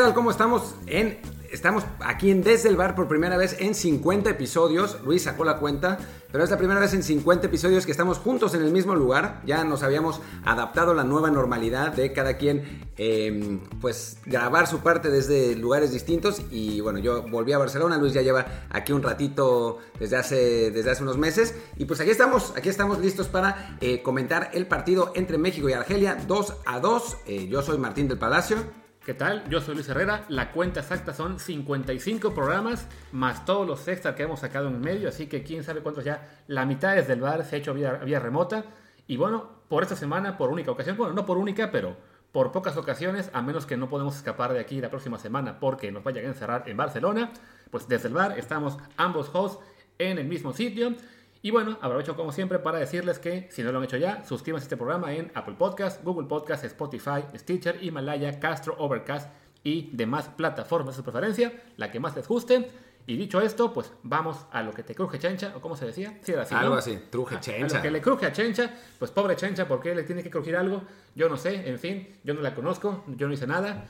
[0.00, 0.14] ¿Qué tal?
[0.14, 0.76] ¿Cómo estamos?
[0.86, 1.18] En,
[1.52, 4.98] estamos aquí en Desde el Bar por primera vez en 50 episodios.
[5.04, 5.98] Luis sacó la cuenta,
[6.32, 9.42] pero es la primera vez en 50 episodios que estamos juntos en el mismo lugar.
[9.44, 14.78] Ya nos habíamos adaptado a la nueva normalidad de cada quien, em, pues, grabar su
[14.78, 16.40] parte desde lugares distintos.
[16.50, 17.98] Y bueno, yo volví a Barcelona.
[17.98, 21.54] Luis ya lleva aquí un ratito desde hace, desde hace unos meses.
[21.76, 25.74] Y pues aquí estamos, aquí estamos listos para eh, comentar el partido entre México y
[25.74, 27.16] Argelia 2 a 2.
[27.26, 28.80] Eh, yo soy Martín del Palacio.
[29.04, 29.48] ¿Qué tal?
[29.48, 30.26] Yo soy Luis Herrera.
[30.28, 35.08] La cuenta exacta son 55 programas, más todos los extras que hemos sacado en medio.
[35.08, 36.42] Así que quién sabe cuántos ya.
[36.48, 38.66] La mitad desde el bar se ha hecho vía, vía remota.
[39.06, 41.96] Y bueno, por esta semana, por única ocasión, bueno, no por única, pero
[42.30, 45.90] por pocas ocasiones, a menos que no podemos escapar de aquí la próxima semana porque
[45.90, 47.32] nos vayan a encerrar en Barcelona,
[47.70, 49.64] pues desde el bar estamos ambos hosts
[49.98, 50.94] en el mismo sitio.
[51.42, 54.64] Y bueno, aprovecho como siempre para decirles que si no lo han hecho ya, suscríbanse
[54.64, 59.30] a este programa en Apple Podcast, Google Podcast, Spotify, Stitcher, Himalaya, Castro, Overcast
[59.64, 62.68] y demás plataformas de su preferencia, la que más les guste.
[63.06, 66.18] Y dicho esto, pues vamos a lo que te cruje Chencha, o como se decía,
[66.20, 67.76] sí, así, algo así, truje Chencha.
[67.76, 70.30] A lo que le cruje a Chencha, pues pobre Chencha, ¿por qué le tiene que
[70.30, 70.82] crujir algo?
[71.14, 73.88] Yo no sé, en fin, yo no la conozco, yo no hice nada.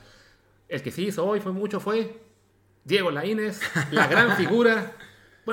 [0.69, 2.17] El que sí hizo hoy fue mucho fue
[2.85, 3.59] Diego Laínez,
[3.91, 4.93] la gran figura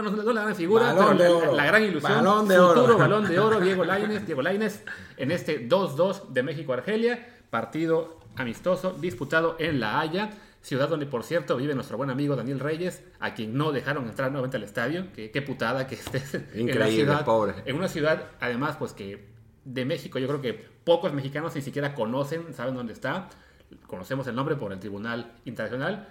[0.02, 2.12] bueno, no la gran figura, pero la, gran ilusión.
[2.12, 2.98] Balón de futuro oro.
[2.98, 4.84] balón de oro, Diego Lainez, Diego Lainez,
[5.16, 10.30] en este 2-2 de México-Argelia, partido amistoso disputado en La Haya,
[10.62, 14.30] ciudad donde, por cierto, vive nuestro buen amigo Daniel Reyes, a quien no dejaron entrar
[14.30, 15.06] nuevamente al estadio.
[15.14, 17.24] Qué, qué putada que estés Increíble, en la ciudad.
[17.24, 17.54] pobre.
[17.64, 19.26] En una ciudad, además, pues que
[19.64, 20.54] de México, yo creo que
[20.84, 23.28] pocos mexicanos ni siquiera conocen, saben dónde está.
[23.86, 26.08] Conocemos el nombre por el Tribunal Internacional.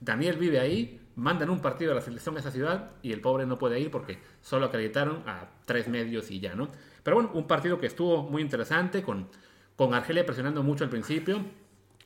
[0.00, 3.44] Daniel vive ahí, mandan un partido a la selección a esa ciudad y el pobre
[3.44, 6.70] no puede ir porque solo acreditaron a tres medios y ya, ¿no?
[7.02, 9.28] Pero bueno, un partido que estuvo muy interesante, con,
[9.76, 11.44] con Argelia presionando mucho al principio,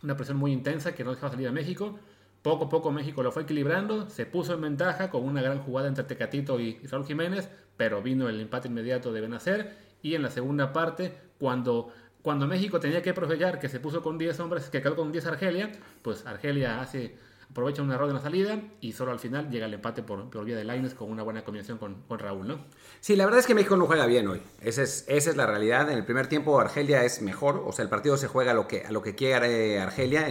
[0.03, 1.97] una presión muy intensa que no dejaba salir a México.
[2.43, 5.87] Poco a poco México lo fue equilibrando, se puso en ventaja con una gran jugada
[5.87, 10.31] entre Tecatito y Raúl Jiménez, pero vino el empate inmediato de Benacer y en la
[10.31, 14.83] segunda parte, cuando, cuando México tenía que aprovechar que se puso con 10 hombres, que
[14.83, 15.71] quedó con 10 Argelia,
[16.03, 17.17] pues Argelia hace
[17.55, 20.45] aprovecha un error en la salida y solo al final llega el empate por, por
[20.45, 22.59] vía de Laines con una buena combinación con, con, Raúl, ¿no?
[23.01, 24.43] Sí, la verdad es que México no juega bien hoy.
[24.61, 25.89] Esa es, esa es la realidad.
[25.89, 28.67] En el primer tiempo Argelia es mejor, o sea, el partido se juega a lo
[28.67, 30.27] que, a lo que quiere Argelia,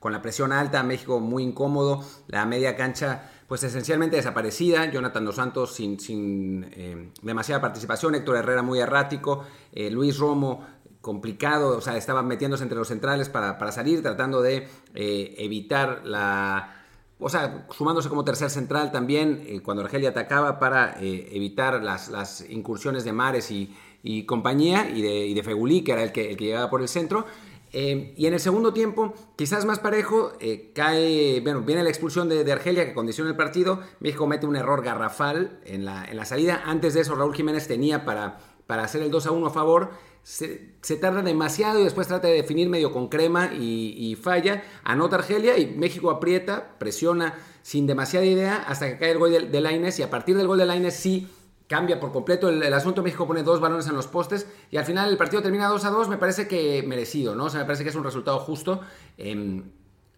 [0.00, 5.36] con la presión alta, México muy incómodo, la media cancha pues esencialmente desaparecida, Jonathan Dos
[5.36, 10.66] Santos sin, sin eh, demasiada participación, Héctor Herrera muy errático, eh, Luis Romo
[11.06, 16.02] complicado, o sea, estaba metiéndose entre los centrales para, para salir, tratando de eh, evitar
[16.04, 16.82] la...
[17.20, 22.08] O sea, sumándose como tercer central también eh, cuando Argelia atacaba para eh, evitar las,
[22.08, 23.72] las, incursiones de Mares y,
[24.02, 26.82] y compañía y de, y de, Fegulí, que era el que, el que llegaba por
[26.82, 27.24] el centro.
[27.72, 30.32] y en el segundo tiempo, quizás más parejo,
[30.74, 33.80] cae, bueno, viene la expulsión de, de, Argelia que condiciona el partido.
[34.00, 36.62] México mete un error garrafal en la, en la salida.
[36.66, 39.90] Antes de eso, Raúl Jiménez tenía para, para hacer el 2 a 1 a favor
[40.26, 44.64] se, se, tarda demasiado y después trata de definir medio con crema y, falla.
[44.82, 49.46] Anota Argelia y México aprieta, presiona sin demasiada idea hasta que cae el gol de,
[49.46, 51.28] de y a partir del gol de Laines sí
[51.68, 53.04] cambia por completo el, asunto.
[53.04, 55.90] México pone dos balones en los postes y al final el partido termina 2 a
[55.90, 56.08] 2.
[56.08, 57.44] Me parece que merecido, ¿no?
[57.44, 58.80] O sea, me parece que es un resultado justo.
[59.18, 59.62] Eh,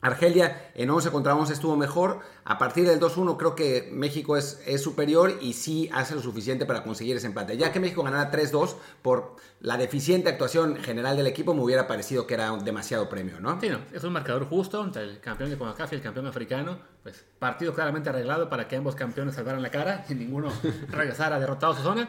[0.00, 2.20] Argelia en 11 contra 11 estuvo mejor.
[2.44, 6.66] A partir del 2-1 creo que México es, es, superior y sí hace lo suficiente
[6.66, 7.56] para conseguir ese empate.
[7.56, 12.26] Ya que México ganara 3-2 por la deficiente actuación general del equipo, me hubiera parecido
[12.26, 13.60] que era demasiado premio, ¿no?
[13.60, 16.78] Sí, no, es un marcador justo entre el campeón de CONCACAF y el campeón africano.
[17.02, 20.52] Pues partido claramente arreglado para que ambos campeones salvaran la cara y ninguno
[20.90, 22.08] regresara derrotado a su zona.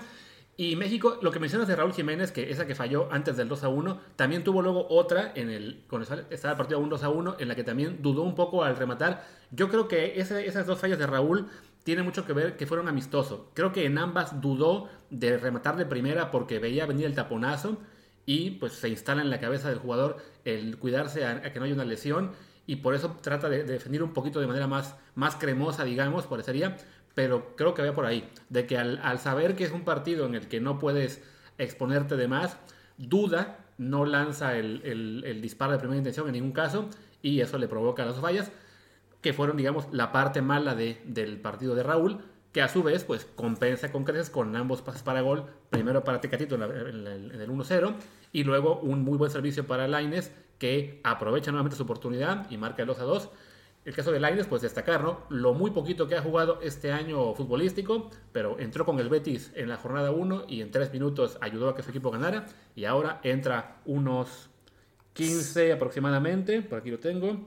[0.62, 3.64] Y México, lo que mencionas de Raúl Jiménez, que esa que falló antes del 2
[3.64, 7.10] a 1, también tuvo luego otra en el, cuando estaba el partido 1 2 a
[7.10, 9.26] 1, en la que también dudó un poco al rematar.
[9.52, 11.48] Yo creo que esas dos fallas de Raúl
[11.86, 13.44] tienen mucho que ver que fueron amistosos.
[13.54, 17.78] Creo que en ambas dudó de rematar de primera porque veía venir el taponazo
[18.26, 21.68] y pues se instala en la cabeza del jugador el cuidarse a, a que no
[21.68, 22.32] haya una lesión
[22.70, 26.28] y por eso trata de, de, defender un poquito de manera más, más cremosa, digamos,
[26.28, 26.76] parecería
[27.20, 30.26] pero creo que había por ahí, de que al, al, saber que es un partido
[30.26, 31.22] en el que no puedes
[31.58, 32.58] exponerte de más,
[32.98, 34.82] duda, no lanza el,
[35.26, 36.88] el, disparo de primera intención en ningún caso,
[37.22, 38.54] y eso le provoca las fallas,
[39.20, 42.20] que fueron, digamos, la parte mala de, del partido de Raúl,
[42.54, 46.22] que a su vez, pues, compensa con creces con ambos pases para gol, primero para
[46.22, 47.96] Tecatito en, la, en, en el 1-0,
[48.32, 52.84] y luego un muy buen servicio para Laines, que aprovecha nuevamente su oportunidad y marca
[52.84, 53.30] el 2-2,
[53.86, 55.24] el caso de Lainez, pues destacar, ¿no?
[55.30, 59.70] Lo muy poquito que ha jugado este año futbolístico, pero entró con el Betis en
[59.70, 62.46] la jornada 1 y en 3 minutos ayudó a que su equipo ganara.
[62.76, 64.50] Y ahora entra unos
[65.14, 67.40] 15 aproximadamente, por aquí lo tengo.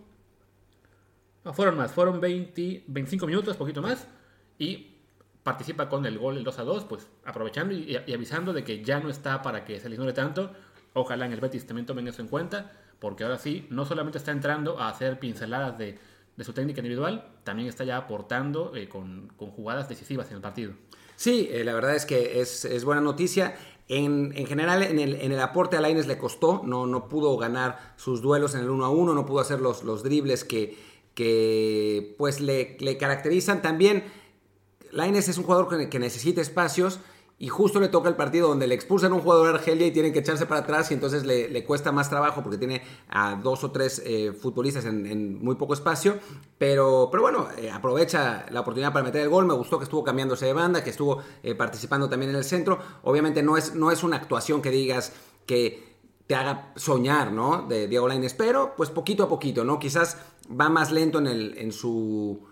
[1.45, 4.09] No, fueron más, fueron 20, 25 minutos, poquito más,
[4.59, 4.97] y
[5.43, 8.83] participa con el gol el 2 a 2, pues aprovechando y, y avisando de que
[8.83, 10.53] ya no está para que se le ignore tanto.
[10.95, 14.31] Ojalá en el Betis también tomen eso en cuenta, porque ahora sí, no solamente está
[14.31, 15.99] entrando a hacer pinceladas de,
[16.37, 20.43] de su técnica individual, también está ya aportando eh, con, con, jugadas decisivas en el
[20.43, 20.73] partido.
[21.17, 23.55] Sí, eh, la verdad es que es, es buena noticia.
[23.89, 27.37] En, en, general, en el, en el aporte a Laines le costó, no, no pudo
[27.37, 30.79] ganar sus duelos en el 1 a 1, no pudo hacer los, los dribles que,
[31.15, 33.61] que pues le, le caracterizan.
[33.61, 34.05] También
[34.91, 37.01] Laines es un jugador que, que necesita espacios
[37.39, 39.91] y justo le toca el partido donde le expulsan a un jugador de Argelia y
[39.91, 43.65] tienen que echarse para atrás y entonces le, cuesta más trabajo porque tiene a dos
[43.65, 46.19] o tres eh, futbolistas en, en, muy poco espacio,
[46.59, 50.05] pero, pero bueno, eh, aprovecha la oportunidad para meter el gol, me gustó que estuvo
[50.05, 53.91] cambiándose de banda, que estuvo eh, participando también en el centro, obviamente no es, no
[53.91, 55.13] es una actuación que digas
[55.47, 55.93] que
[56.27, 57.67] te haga soñar, ¿no?
[57.69, 59.79] De Diego Lainez, pero pues poquito a poquito, ¿no?
[59.79, 60.17] Quizás
[60.49, 62.52] va más lento en, el, en su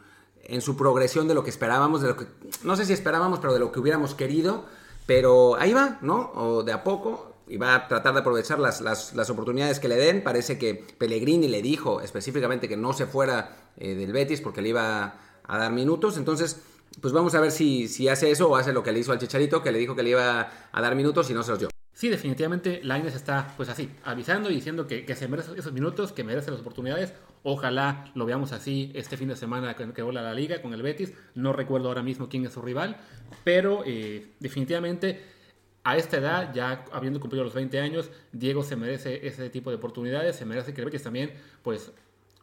[0.50, 2.26] en su progresión de lo que esperábamos, de lo que,
[2.64, 4.64] no sé si esperábamos, pero de lo que hubiéramos querido,
[5.06, 6.32] pero ahí va, ¿no?
[6.35, 9.88] O de a poco, y va a tratar de aprovechar las, las, las oportunidades que
[9.88, 10.23] le den.
[10.23, 14.70] Parece que Pellegrini le dijo específicamente que no se fuera eh, del Betis porque le
[14.70, 15.14] iba
[15.44, 16.61] a dar minutos, entonces...
[17.00, 19.19] Pues vamos a ver si, si hace eso o hace lo que le hizo al
[19.20, 21.69] Chicharito, que le dijo que le iba a dar minutos y no se los dio.
[22.00, 26.12] Sí, definitivamente Lainez está pues así, avisando y diciendo que, que, se merece esos minutos,
[26.12, 27.12] que merece las oportunidades.
[27.43, 30.81] Ojalá lo veamos así este fin de semana que, que vuela la liga con el
[30.81, 31.12] Betis.
[31.35, 32.97] No recuerdo ahora mismo quién es su rival,
[33.44, 35.20] pero eh, definitivamente
[35.85, 39.76] a esta edad, ya habiendo cumplido los 20 años, Diego se merece ese tipo de
[39.76, 41.93] oportunidades, se merece que el Betis también pues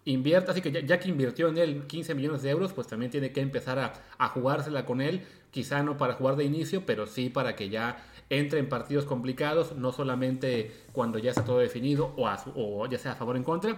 [0.06, 3.10] invierta, así que ya, ya, que invirtió en él 15 millones de euros, pues también
[3.10, 7.08] tiene que empezar a, a, jugársela con él, quizá no para jugar de inicio, pero
[7.08, 12.14] sí para que ya entre en partidos complicados, no solamente cuando ya está todo definido
[12.18, 12.38] o, a,
[12.90, 13.78] ya sea a favor o en contra.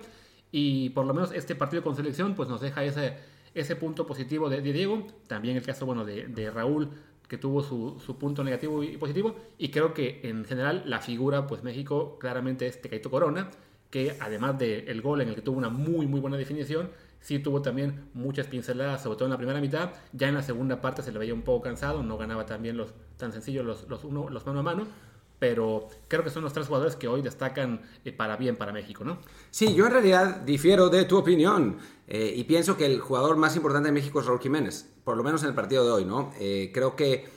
[0.51, 4.61] Y por lo menos este partido con selección pues nos deja ese, punto positivo de,
[4.61, 6.89] de Diego, también el caso bueno de, de Raúl
[7.29, 11.63] que tuvo su, punto negativo y positivo y creo que en general la figura pues
[11.63, 13.51] México claramente es Tecaito Corona
[13.91, 16.89] que además del el gol en el que tuvo una muy muy buena definición
[17.21, 19.91] sí tuvo también muchas pinceladas, sobre todo en la primera mitad.
[20.13, 22.77] Ya en la segunda parte se le veía un poco cansado, no ganaba tan bien
[22.77, 24.87] los, tan sencillos los, los, uno, los mano a mano.
[25.39, 29.05] Pero creo que son los tres jugadores que hoy destacan eh, para bien para México,
[29.05, 29.19] ¿no?
[29.51, 31.77] Sí, yo en realidad difiero de tu opinión
[32.07, 35.23] eh, y pienso que el jugador más importante de México es Raúl Jiménez, por lo
[35.23, 36.33] menos en el partido de hoy, ¿no?
[36.39, 37.29] Eh, creo que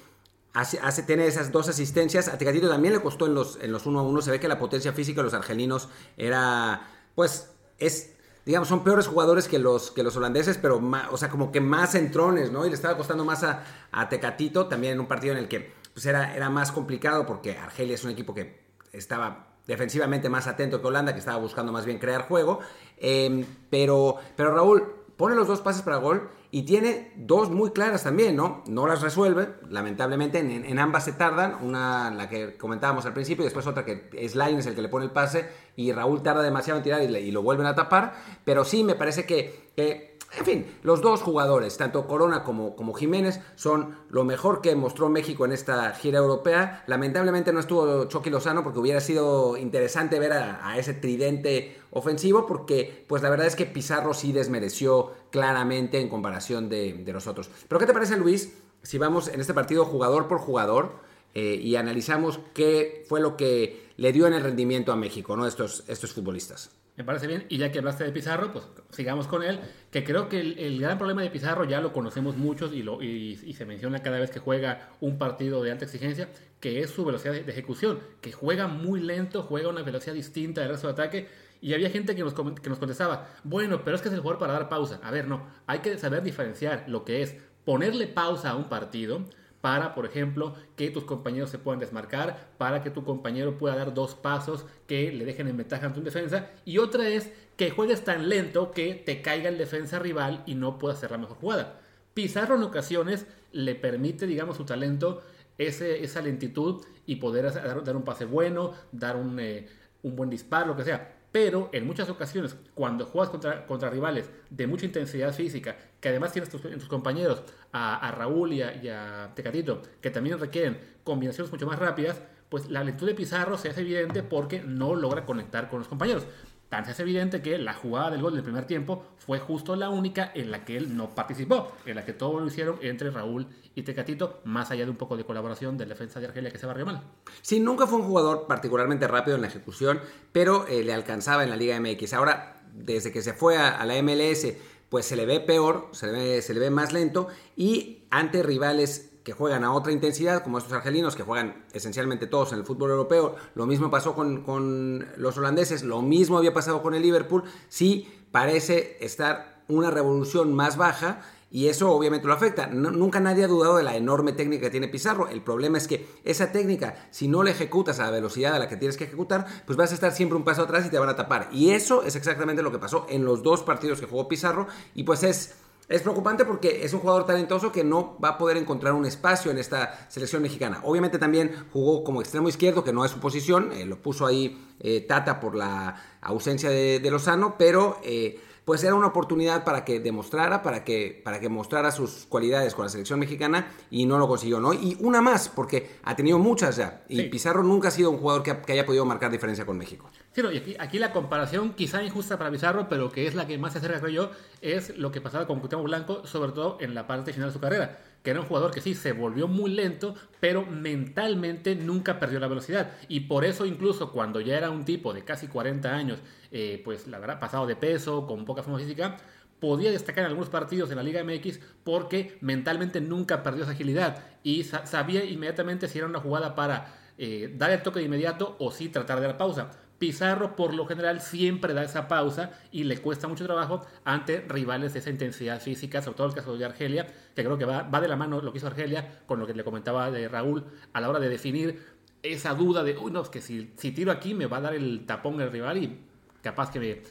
[0.53, 2.27] hace, hace, esas dos asistencias.
[2.27, 4.21] A Tecatito también le costó en los, en los uno a uno.
[4.21, 9.07] Se ve que la potencia física de los argelinos era, pues, es digamos, son peores
[9.07, 12.67] jugadores que los, que los holandeses, pero más, o sea, como que más centrones, ¿no?
[12.67, 15.73] Y le estaba costando más a, a Tecatito, también en un partido en el que
[15.93, 18.63] pues era, era más complicado porque Argelia es un equipo que
[18.93, 22.61] estaba defensivamente más atento que Holanda, que estaba buscando más bien crear juego.
[22.99, 28.03] Eh, pero, pero Raúl pone los dos pases para gol y tiene dos muy claras
[28.03, 28.65] también, ¿no?
[28.67, 33.45] No las resuelve, lamentablemente, en, en, ambas se tardan, una la que comentábamos al principio
[33.45, 36.43] y después otra que es Lines el que le pone el pase y Raúl tarda
[36.43, 40.67] demasiado en tirar y, lo vuelven a tapar, pero sí me parece que en fin,
[40.83, 45.91] los dos jugadores, tanto Corona como, Jiménez, son lo mejor que mostró México en esta
[45.93, 46.85] gira europea.
[46.87, 53.05] Lamentablemente no estuvo Chucky Lozano porque hubiera sido interesante ver a, ese tridente ofensivo porque
[53.07, 57.51] pues la verdad es que Pizarro sí desmereció claramente en comparación de, de los otros.
[57.69, 60.93] Pero ¿qué te parece Luis si vamos en este partido jugador por jugador
[61.35, 65.47] eh, y analizamos qué fue lo que le dio en el rendimiento a México, ¿no?
[65.47, 66.71] Estos, estos futbolistas.
[66.97, 67.47] Me parece bien.
[67.49, 69.61] Y ya que hablaste de Pizarro, pues sigamos con él.
[69.91, 73.37] Que creo que el, gran problema de Pizarro ya lo conocemos muchos y, lo, y,
[73.55, 76.29] se menciona cada vez que juega un partido de alta exigencia,
[76.61, 78.01] que es su velocidad de, ejecución.
[78.21, 81.29] Que juega muy lento, juega una velocidad distinta del resto de ataque.
[81.63, 84.41] Y había gente que nos, que nos contestaba, bueno, pero es que es el jugador
[84.41, 85.01] para dar pausa.
[85.03, 85.47] A ver, no.
[85.67, 89.25] Hay que saber diferenciar lo que es ponerle pausa a un partido
[89.63, 93.95] para, por ejemplo, que tus compañeros se puedan desmarcar, para que tu compañero pueda dar
[93.95, 98.05] dos pasos que le dejen en ventaja ante un defensa, y otra es que juegues
[98.05, 101.81] tan lento que te caiga el defensa rival y no puedas hacer la mejor jugada.
[102.13, 105.23] Pizarro en ocasiones le permite, digamos, su talento,
[105.57, 109.69] esa lentitud y poder dar, un pase bueno, dar un, eh,
[110.03, 114.31] un buen disparo, lo que sea pero en muchas ocasiones, cuando juegas contra, contra rivales
[114.51, 118.75] de mucha intensidad física, que además tienes tus, en tus compañeros a, Raúl y a,
[118.75, 122.21] y Tecatito, que también requieren combinaciones mucho más rápidas,
[122.51, 126.27] pues la lentitud de Pizarro se hace evidente porque no logra conectar con los compañeros.
[126.73, 129.91] Tan se hace evidente que la jugada del gol del primer tiempo fue justo la
[129.91, 133.47] única en la que él no participó, en la que todo lo hicieron entre Raúl
[133.75, 136.65] y Tecatito, más allá de un poco de colaboración del defensa de Argelia que se
[136.65, 137.03] barrió mal.
[137.43, 140.01] Sí, nunca fue un jugador particularmente rápido en la ejecución,
[140.33, 142.15] pero eh, le alcanzaba en la Liga MX.
[142.15, 144.55] Ahora, desde que se fue a, la MLS,
[144.89, 146.11] pues se le ve peor, se
[146.55, 151.15] le ve más lento y ante rivales que juegan a otra intensidad, como estos argelinos
[151.17, 155.83] que juegan esencialmente todos en el fútbol europeo, lo mismo pasó con, con los holandeses,
[155.83, 161.21] lo mismo había pasado con el Liverpool, sí parece estar una revolución más baja
[161.53, 162.67] y eso obviamente lo afecta.
[162.67, 165.29] nunca nadie ha dudado de la enorme técnica que tiene Pizarro.
[165.29, 168.69] El problema es que esa técnica, si no la ejecutas a la velocidad a la
[168.69, 171.11] que tienes que ejecutar, pues vas a estar siempre un paso atrás y te van
[171.11, 171.51] a tapar.
[171.53, 174.67] Y eso es exactamente lo que pasó en los dos partidos que jugó Pizarro.
[174.95, 175.55] Y pues es...
[175.89, 179.51] Es preocupante porque es un jugador talentoso que no va a poder encontrar un espacio
[179.51, 180.81] en esta selección mexicana.
[180.85, 184.75] Obviamente también jugó como extremo izquierdo, que no es su posición, eh, lo puso ahí
[184.81, 190.01] eh, Tata por la ausencia de, Lozano, pero eh, pues era una oportunidad para que
[190.01, 194.29] demostrara, para que, para que mostrara sus cualidades con la selección mexicana y no lo
[194.29, 194.73] consiguió, ¿no?
[194.73, 197.03] Y una más, porque ha tenido muchas ya.
[197.09, 200.09] Y Pizarro nunca ha sido un jugador que, haya podido marcar diferencia con México.
[200.33, 203.59] Sí, y aquí, aquí, la comparación, quizá injusta para Pizarro, pero que es la que
[203.59, 206.95] más se acerca, creo yo, es lo que pasaba con Cuauhtémoc Blanco, sobre todo en
[206.95, 209.71] la parte final de su carrera que era un jugador que sí se volvió muy
[209.71, 212.93] lento, pero mentalmente nunca perdió la velocidad.
[213.09, 217.07] Y por eso incluso cuando ya era un tipo de casi 40 años, eh, pues
[217.07, 219.17] la verdad, pasado de peso, con poca forma física,
[219.63, 224.25] podía destacar en algunos partidos en la Liga MX porque mentalmente nunca perdió esa agilidad
[224.43, 228.73] y sabía inmediatamente si era una jugada para eh, dar el toque de inmediato o
[228.73, 229.71] si tratar de dar pausa.
[230.03, 234.95] Pizarro por lo general siempre da esa pausa y le cuesta mucho trabajo ante rivales
[234.95, 238.01] de esa intensidad física, sobre todo el caso de Argelia, que creo que va, va
[238.01, 241.01] de la mano lo que hizo Argelia con lo que le comentaba de Raúl a
[241.01, 241.79] la hora de definir
[242.25, 245.07] esa duda de, uy, no, es que si, tiro aquí me va a dar el
[245.07, 245.97] tapón el rival y
[246.43, 247.03] capaz que me,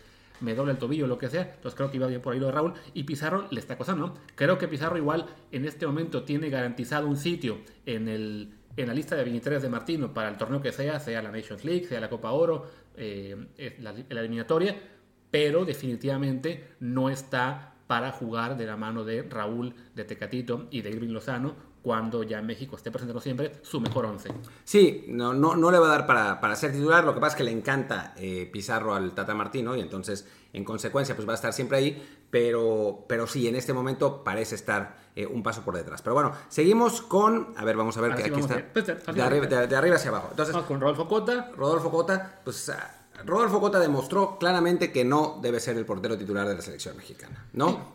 [0.42, 1.44] me doble el tobillo o lo que sea.
[1.44, 2.74] Entonces creo que iba bien por ahí lo de Raúl.
[2.94, 4.14] Y Pizarro le está acosando, ¿no?
[4.36, 8.94] Creo que Pizarro igual en este momento tiene garantizado un sitio en el en la
[8.94, 12.00] lista de 23 de Martino para el torneo que sea, sea la Nations League, sea
[12.00, 13.36] la Copa Oro, eh,
[13.80, 14.76] la, eliminatoria,
[15.30, 20.92] pero definitivamente no está para jugar de la mano de Raúl, de Tecatito y de
[20.92, 24.30] Irving Lozano cuando ya México esté presentando siempre su mejor once.
[24.64, 27.36] Sí, no, no, no le va a dar para, para ser titular, lo que pasa
[27.36, 31.34] es que le encanta eh, Pizarro al Tata Martino y entonces en consecuencia pues va
[31.34, 35.64] a estar siempre ahí, pero, pero sí, en este momento parece estar eh, un paso
[35.64, 36.02] por detrás.
[36.02, 39.96] Pero bueno, seguimos con, a ver, vamos a ver que aquí está, pues, de, arriba,
[39.96, 40.28] hacia abajo.
[40.32, 41.52] Entonces, con Rodolfo Cota.
[41.56, 42.72] Rodolfo Cota, pues...
[43.26, 47.46] Rodolfo Cota demostró claramente que no debe ser el portero titular de la selección mexicana,
[47.54, 47.94] ¿no?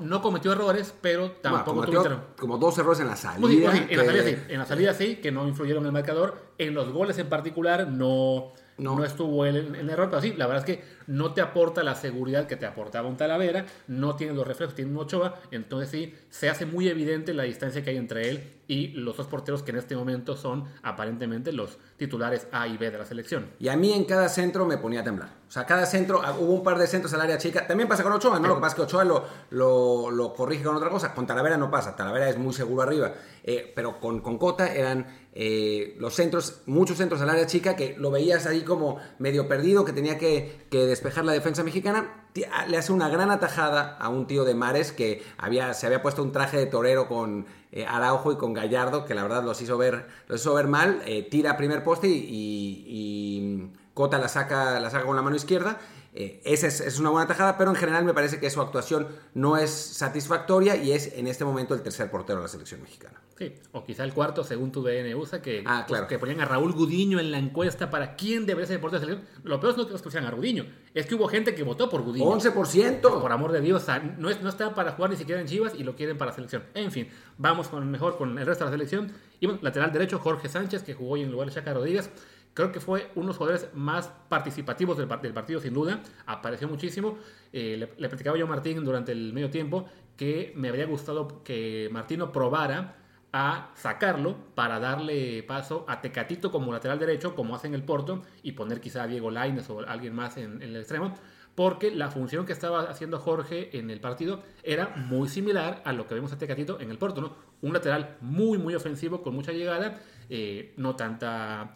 [0.00, 3.74] no, cometió errores, pero tampoco cometió como dos errores en la salida.
[3.76, 6.54] en, la salida sí, en la salida sí, que no influyeron en el marcador.
[6.58, 9.04] En los goles en particular no, no.
[9.04, 11.94] estuvo él en, el error, pero sí, la verdad es que no te aporta la
[11.94, 16.14] seguridad que te aportaba un Talavera, no tiene los reflejos, tiene un Ochoa, entonces sí,
[16.30, 19.72] se hace muy evidente la distancia que hay entre él y los dos porteros que
[19.72, 23.50] en este momento son aparentemente los titulares A y B de la selección.
[23.58, 25.28] Y a mí en cada centro me ponía a temblar.
[25.48, 27.66] O sea, cada centro, ah, hubo un par de centros al área chica.
[27.66, 28.48] También pasa con Ochoa, ¿no?
[28.48, 31.14] Lo que pasa es que Ochoa lo, lo, lo corrige con otra cosa.
[31.14, 31.94] Con Talavera no pasa.
[31.94, 33.12] Talavera es muy seguro arriba.
[33.44, 37.94] Eh, pero con, con Cota eran eh, los centros, muchos centros al área chica que
[37.96, 42.24] lo veías ahí como medio perdido, que tenía que, que despejar la defensa mexicana
[42.68, 46.22] le hace una gran atajada a un tío de Mares que había, se había puesto
[46.22, 49.76] un traje de torero con eh, Araujo y con Gallardo, que la verdad los hizo
[49.76, 55.06] ver, los hizo ver mal, eh, tira primer poste y, Cota la saca, la saca
[55.06, 55.78] con la mano izquierda
[56.16, 59.56] eh, esa es, una buena tajada, pero en general me parece que su actuación no
[59.56, 63.20] es satisfactoria y es en este momento el tercer portero de la selección mexicana.
[63.36, 66.44] Sí, o quizá el cuarto según tu DN USA, que, ah, pues, que ponían a
[66.44, 69.42] Raúl Gudiño en la encuesta para quién debería ser el portero de la selección.
[69.42, 72.02] Lo peor es no que pusieran a Gudiño, es que hubo gente que votó por
[72.02, 72.24] Gudiño.
[72.26, 73.00] 11%.
[73.00, 73.84] Por amor de Dios,
[74.16, 76.36] no, es, no está para jugar ni siquiera en Chivas y lo quieren para la
[76.36, 76.62] selección.
[76.74, 77.08] En fin,
[77.38, 79.12] vamos con mejor con el resto de la selección.
[79.40, 82.08] Y bueno, lateral derecho, Jorge Sánchez, que jugó hoy en lugar de Chaca Rodríguez.
[82.54, 86.02] Creo que fue uno de los jugadores más participativos del, partido, sin duda.
[86.24, 87.18] Apareció muchísimo.
[87.52, 91.42] Eh, le, le, platicaba yo a Martín durante el medio tiempo que me habría gustado
[91.42, 92.96] que Martino probara
[93.36, 98.22] a sacarlo para darle paso a Tecatito como lateral derecho, como hace en el Porto,
[98.44, 101.12] y poner quizá a Diego Lainez o alguien más en, el extremo,
[101.56, 106.06] porque la función que estaba haciendo Jorge en el partido era muy similar a lo
[106.06, 107.34] que vemos a Tecatito en el Porto, ¿no?
[107.60, 109.98] Un lateral muy, muy ofensivo, con mucha llegada,
[110.30, 111.74] eh, no tanta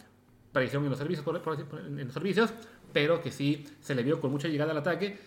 [0.51, 1.27] aparición en los servicios,
[1.73, 2.53] en los servicios,
[2.93, 5.19] pero que sí se le vio con mucha llegada al ataque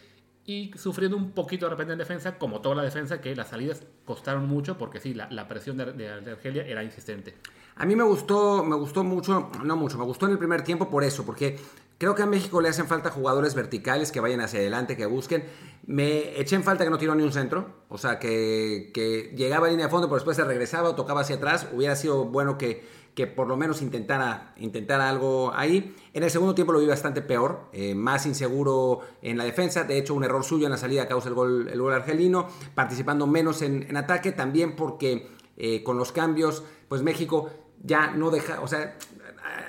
[0.46, 3.84] y sufriendo un poquito de repente en defensa, como toda la defensa, que las salidas
[4.06, 7.36] costaron mucho porque sí, la, la presión de, de, Argelia era insistente.
[7.76, 10.90] A mí me gustó, me gustó mucho, no mucho, me gustó en el primer tiempo
[10.90, 11.58] por eso, porque
[12.02, 15.44] Creo que a México le hacen falta jugadores verticales que vayan hacia adelante, que busquen.
[15.92, 17.84] Me eché en falta que no tiró ni un centro.
[17.90, 21.36] O sea, que, llegaba a línea de fondo, pero después se regresaba o tocaba hacia
[21.36, 21.68] atrás.
[21.74, 22.88] Hubiera sido bueno que,
[23.36, 25.94] por lo menos intentara, intentara algo ahí.
[26.14, 29.84] En el segundo tiempo lo vi bastante peor, eh, más inseguro en la defensa.
[29.84, 32.48] De hecho, un error suyo en la salida causa el gol, el gol argelino.
[32.74, 37.50] Participando menos en, ataque, también porque eh, con los cambios, pues México
[37.84, 38.98] ya no deja, o sea,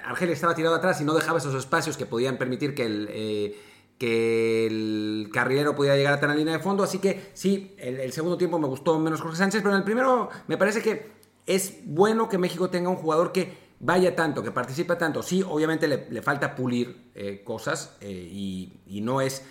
[0.05, 3.57] Argelia estaba tirado atrás y no dejaba esos espacios que podían permitir que el, eh,
[4.03, 6.83] que el carrilero pudiera llegar a tener línea de fondo.
[6.83, 10.29] Así que sí, el, segundo tiempo me gustó menos Jorge Sánchez, pero en el primero
[10.49, 11.13] me parece que
[11.47, 15.23] es bueno que México tenga un jugador que vaya tanto, que participe tanto.
[15.23, 19.45] Sí, obviamente le, falta pulir eh, cosas eh, y, no es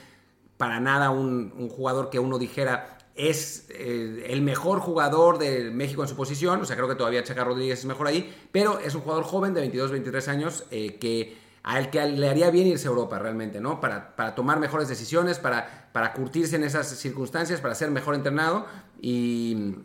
[0.58, 6.10] para nada un, jugador que uno dijera es eh, el mejor jugador de México en
[6.10, 9.02] su posición, o sea, creo que todavía Chaca Rodríguez es mejor ahí, pero es un
[9.02, 13.20] jugador joven de 22, 23 años que al que le haría bien irse a Europa
[13.20, 13.80] realmente, ¿no?
[13.80, 18.66] Para, para tomar mejores decisiones, para, para curtirse en esas circunstancias, para ser mejor entrenado
[19.00, 19.76] y,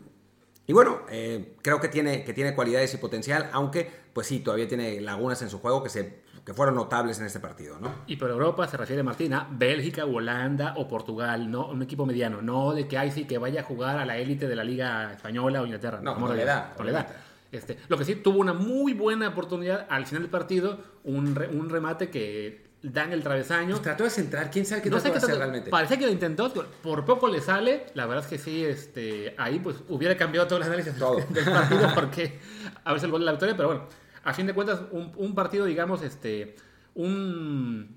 [0.65, 4.67] y bueno, eh, creo que tiene, que tiene cualidades y potencial, aunque pues sí, todavía
[4.67, 7.93] tiene lagunas en su juego que se que fueron notables en este partido, ¿no?
[8.07, 12.41] Y por Europa se refiere Martín a Bélgica, Holanda o Portugal, no un equipo mediano,
[12.41, 15.11] no de que hay sí que vaya a jugar a la élite de la Liga
[15.11, 15.99] Española o Inglaterra.
[16.01, 16.73] No, no le da.
[16.77, 17.05] No le da.
[17.51, 21.69] Este, lo que sí, tuvo una muy buena oportunidad al final del partido, un, un
[21.69, 23.71] remate que da en el travesaño.
[23.71, 25.69] Pues trató de centrar, quién sabe qué no trató de hacer realmente.
[25.69, 26.51] Parece que lo intentó,
[26.81, 27.87] por poco le sale.
[27.93, 30.93] La verdad es que sí, este, ahí pues hubiera cambiado todo el análisis
[31.29, 32.39] del partido porque
[32.83, 35.65] a veces el gol de la victoria, pero bueno a fin de cuentas, un, partido,
[35.65, 36.57] digamos, este,
[36.95, 37.95] un,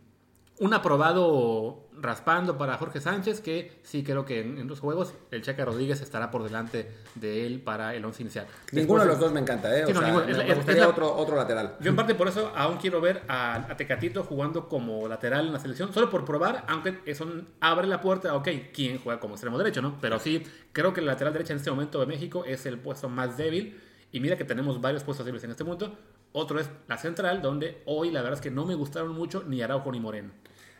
[0.60, 5.64] un, aprobado raspando para Jorge Sánchez, que sí creo que en, los juegos el Checa
[5.64, 8.46] Rodríguez estará por delante de él para el once inicial.
[8.72, 9.84] Ninguno de los dos me encanta, ¿eh?
[9.88, 11.76] es, otro, otro lateral.
[11.80, 15.58] Yo en parte por eso aún quiero ver a, Tecatito jugando como lateral en la
[15.58, 17.26] selección, solo por probar, aunque eso
[17.60, 19.98] abre la puerta, ok, ¿quién juega como extremo derecho, no?
[20.00, 23.08] Pero sí, creo que el lateral derecho en este momento de México es el puesto
[23.08, 23.80] más débil.
[24.12, 25.96] Y mira que tenemos varios puestos débiles en este punto.
[26.32, 29.62] Otro es la central, donde hoy la verdad es que no me gustaron mucho ni
[29.62, 30.30] Araujo ni Moreno.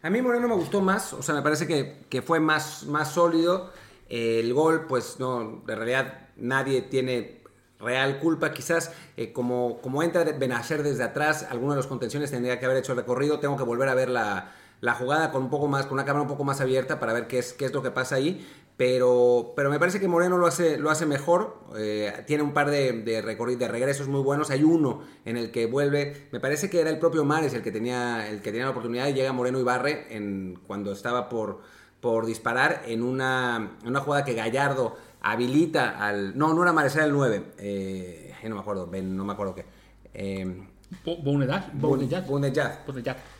[0.02, 3.70] A mí Moreno me gustó más, o sea, me parece que, fue más, más sólido.
[4.08, 7.42] el gol, pues no, de realidad nadie tiene
[7.78, 8.52] real culpa.
[8.52, 12.78] Quizás eh, como, como entra Benacer desde atrás, alguno de los contenciones tendría que haber
[12.78, 13.40] hecho el recorrido.
[13.40, 16.22] Tengo que volver a ver la, la jugada con un poco más, con una cámara
[16.22, 18.46] un poco más abierta para ver qué es, qué es lo que pasa ahí.
[18.80, 21.58] Pero, pero me parece que Moreno lo hace, lo hace mejor.
[21.76, 24.48] Eh, tiene un par de, de, de regresos muy buenos.
[24.48, 26.28] Hay uno en el que vuelve.
[26.32, 29.06] Me parece que era el propio Mares el que tenía, el que tenía la oportunidad.
[29.08, 31.60] Y llega Moreno y barre en, cuando estaba por,
[32.00, 36.38] por disparar en una, una jugada que Gallardo habilita al.
[36.38, 37.52] No, no era Mares, era el 9.
[37.58, 39.66] Eh, no me acuerdo, no me acuerdo qué.
[40.14, 40.68] Eh,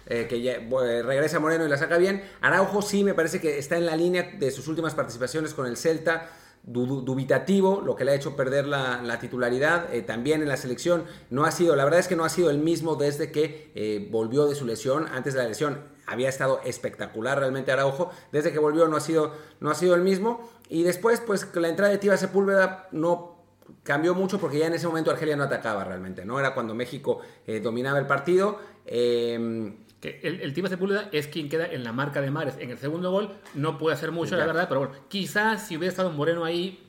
[0.07, 2.23] eh, que regresa Moreno y la saca bien.
[2.41, 5.77] Araujo sí me parece que está en la línea de sus últimas participaciones con el
[5.77, 6.31] Celta.
[6.63, 9.93] dubitativo, lo que le ha hecho perder la, titularidad.
[9.93, 12.51] Eh, también en la selección no ha sido, la verdad es que no ha sido
[12.51, 15.07] el mismo desde que eh, volvió de su lesión.
[15.13, 18.11] Antes de la lesión había estado espectacular realmente Araujo.
[18.31, 20.49] Desde que volvió no ha sido, no ha sido el mismo.
[20.69, 23.40] Y después, pues la entrada de Tiva Sepúlveda no
[23.83, 26.39] cambió mucho porque ya en ese momento Argelia no atacaba realmente, ¿no?
[26.39, 27.21] Era cuando México
[27.63, 28.59] dominaba el partido.
[28.87, 32.55] Eh, que el, el Sepúlveda es quien queda en la marca de Mares.
[32.59, 35.91] En el segundo gol no puede hacer mucho, la verdad, pero bueno, quizás si hubiera
[35.91, 36.87] estado Moreno ahí,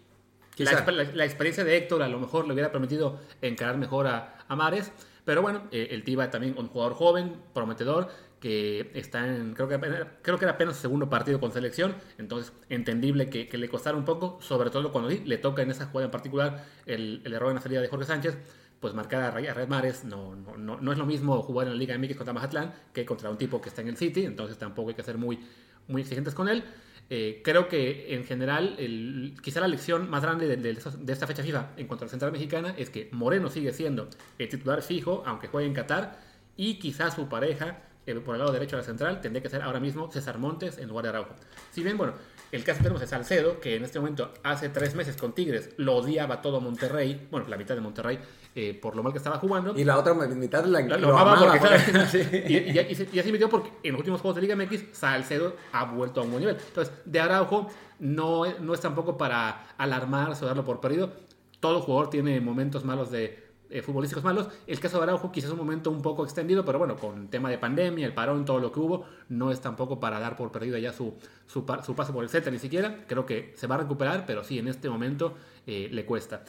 [0.58, 4.92] la, experiencia de Héctor a lo mejor le hubiera permitido encarar mejor a, Mares.
[5.26, 8.10] Pero bueno, eh, el Tiva también un jugador joven, prometedor,
[8.42, 9.80] que está en, creo que,
[10.22, 14.04] creo que era apenas su segundo partido con selección, entonces entendible que, le costara un
[14.04, 17.56] poco, sobre todo cuando le toca en esa jugada en particular el, el error en
[17.56, 18.38] la salida de Jorge Sánchez,
[18.82, 21.96] pues marcar a Red Mares no, no, no, es lo mismo jugar en la Liga
[21.98, 24.96] MX contra Mazatlán que contra un tipo que está en el City, entonces tampoco hay
[24.96, 25.40] que ser muy,
[25.88, 26.64] muy exigentes con él.
[27.12, 31.74] Eh, creo que en general, el, quizá la lección más grande de, esta fecha FIFA
[31.78, 35.48] en cuanto a la central mexicana es que Moreno sigue siendo el titular fijo, aunque
[35.48, 36.20] juegue en Qatar,
[36.58, 37.84] y quizá su pareja
[38.18, 40.78] eh, por el lado derecho de la central tendría que ser ahora mismo César Montes
[40.78, 41.36] en lugar de Araujo.
[41.72, 42.14] Si bien, bueno,
[42.52, 45.96] el caso tenemos es Salcedo, que en este momento hace tres meses con Tigres lo
[45.96, 48.20] odiaba todo Monterrey, bueno, la mitad de Monterrey,
[48.54, 49.74] eh, por lo mal que estaba jugando.
[49.78, 54.00] Y la otra mitad la, lo, amaba, porque, y, y, así metió porque en los
[54.00, 56.58] últimos juegos de Liga MX Salcedo ha vuelto a un buen nivel.
[56.68, 57.68] Entonces, de Araujo
[58.00, 61.14] no, no es tampoco para alarmarse o darlo por perdido.
[61.62, 64.48] Todo jugador tiene momentos malos de eh, futbolísticos malos.
[64.68, 67.58] El caso de Araujo quizás un momento un poco extendido, pero bueno, con tema de
[67.58, 70.92] pandemia, el parón, todo lo que hubo, no es tampoco para dar por perdido ya
[70.92, 71.14] su,
[71.48, 73.06] su, paso por el Z ni siquiera.
[73.08, 76.44] Creo que se va a recuperar, pero sí, en este momento eh, le cuesta.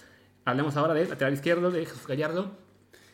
[0.45, 2.51] Hablemos ahora del lateral izquierdo de Jesús Gallardo.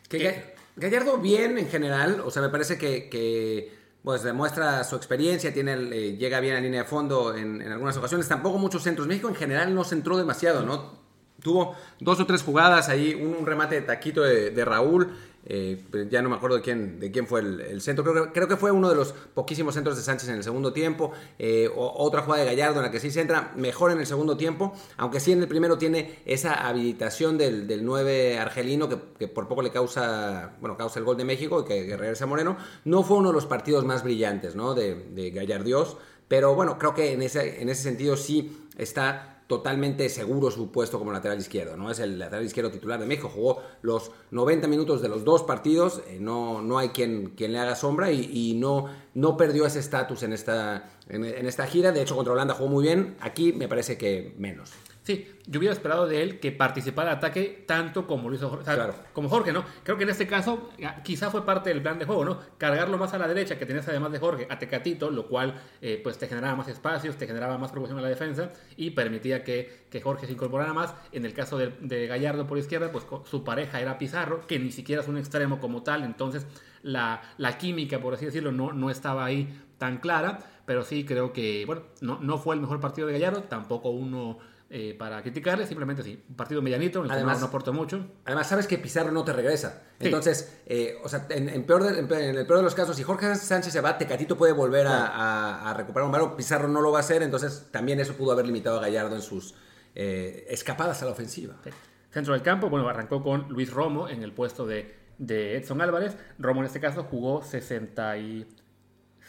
[0.09, 3.71] Que, Gallardo bien en general, o sea, me parece que,
[4.03, 7.95] pues demuestra su experiencia, tiene, eh, llega bien a línea de fondo en, en, algunas
[7.97, 8.27] ocasiones.
[8.27, 9.07] Tampoco muchos centros.
[9.07, 10.98] México en general no centró demasiado, ¿no?
[11.41, 15.09] Tuvo dos o tres jugadas ahí, un, remate de taquito de, Raúl.
[15.45, 18.03] Eh, ya no me acuerdo de quién, de quién fue el, centro.
[18.03, 20.73] Creo que, creo que, fue uno de los poquísimos centros de Sánchez en el segundo
[20.73, 21.11] tiempo.
[21.39, 24.37] Eh, otra jugada de Gallardo en la que sí se entra mejor en el segundo
[24.37, 24.73] tiempo.
[24.97, 29.47] Aunque sí en el primero tiene esa habilitación del, del 9 argelino que, que, por
[29.47, 32.57] poco le causa, bueno, causa el gol de México y que, que regresa Moreno.
[32.83, 34.73] No fue uno de los partidos más brillantes ¿no?
[34.73, 35.97] de, de Gallardios.
[36.27, 40.99] Pero bueno, creo que en ese, en ese sentido sí está totalmente seguro su puesto
[40.99, 41.89] como lateral izquierdo, ¿no?
[41.89, 46.03] Es el lateral izquierdo titular de México, jugó los 90 minutos de los dos partidos,
[46.07, 48.85] eh, no, no hay quien, quien le haga sombra y, y no,
[49.15, 52.69] no perdió ese estatus en esta, en, en, esta gira, de hecho contra Holanda jugó
[52.69, 54.71] muy bien, aquí me parece que menos.
[55.09, 58.61] Sí, yo hubiera esperado de él que participara de ataque tanto como lo hizo Jorge,
[58.61, 58.93] o sea, Claro.
[59.11, 59.65] como Jorge, ¿no?
[59.81, 60.69] Creo que en este caso
[61.03, 62.39] quizá fue parte del plan de juego, ¿no?
[62.59, 65.99] Cargarlo más a la derecha, que tenías además de Jorge, a Tecatito, lo cual eh,
[66.03, 69.87] pues te generaba más espacios, te generaba más proporción a la defensa y permitía que,
[69.89, 70.93] que Jorge se incorporara más.
[71.11, 74.71] En el caso de, de, Gallardo por izquierda, pues su pareja era Pizarro, que ni
[74.71, 76.45] siquiera es un extremo como tal, entonces
[76.83, 81.33] la, la química, por así decirlo, no, no estaba ahí tan clara, pero sí creo
[81.33, 84.37] que, bueno, no, no fue el mejor partido de Gallardo, tampoco uno
[84.71, 88.05] eh, para criticarle, simplemente sí, un partido medianito, en el Además- que no, aportó mucho.
[88.25, 89.81] Además, sabes que Pizarro no te regresa.
[89.99, 90.05] Sí.
[90.05, 93.03] Entonces, eh, o sea, en, en peor de- en, el peor de los casos, si
[93.03, 96.35] Jorge Sánchez se va, Tecatito puede volver a, a- a recuperar un balón.
[96.35, 99.21] Pizarro no lo va a hacer, entonces también eso pudo haber limitado a Gallardo en
[99.23, 99.55] sus
[99.95, 101.55] eh, escapadas a la ofensiva.
[101.63, 101.71] Sí.
[102.11, 106.15] Centro del campo, bueno, arrancó con Luis Romo en el puesto de, de Edson Álvarez.
[106.37, 108.47] Romo en este caso jugó 60 y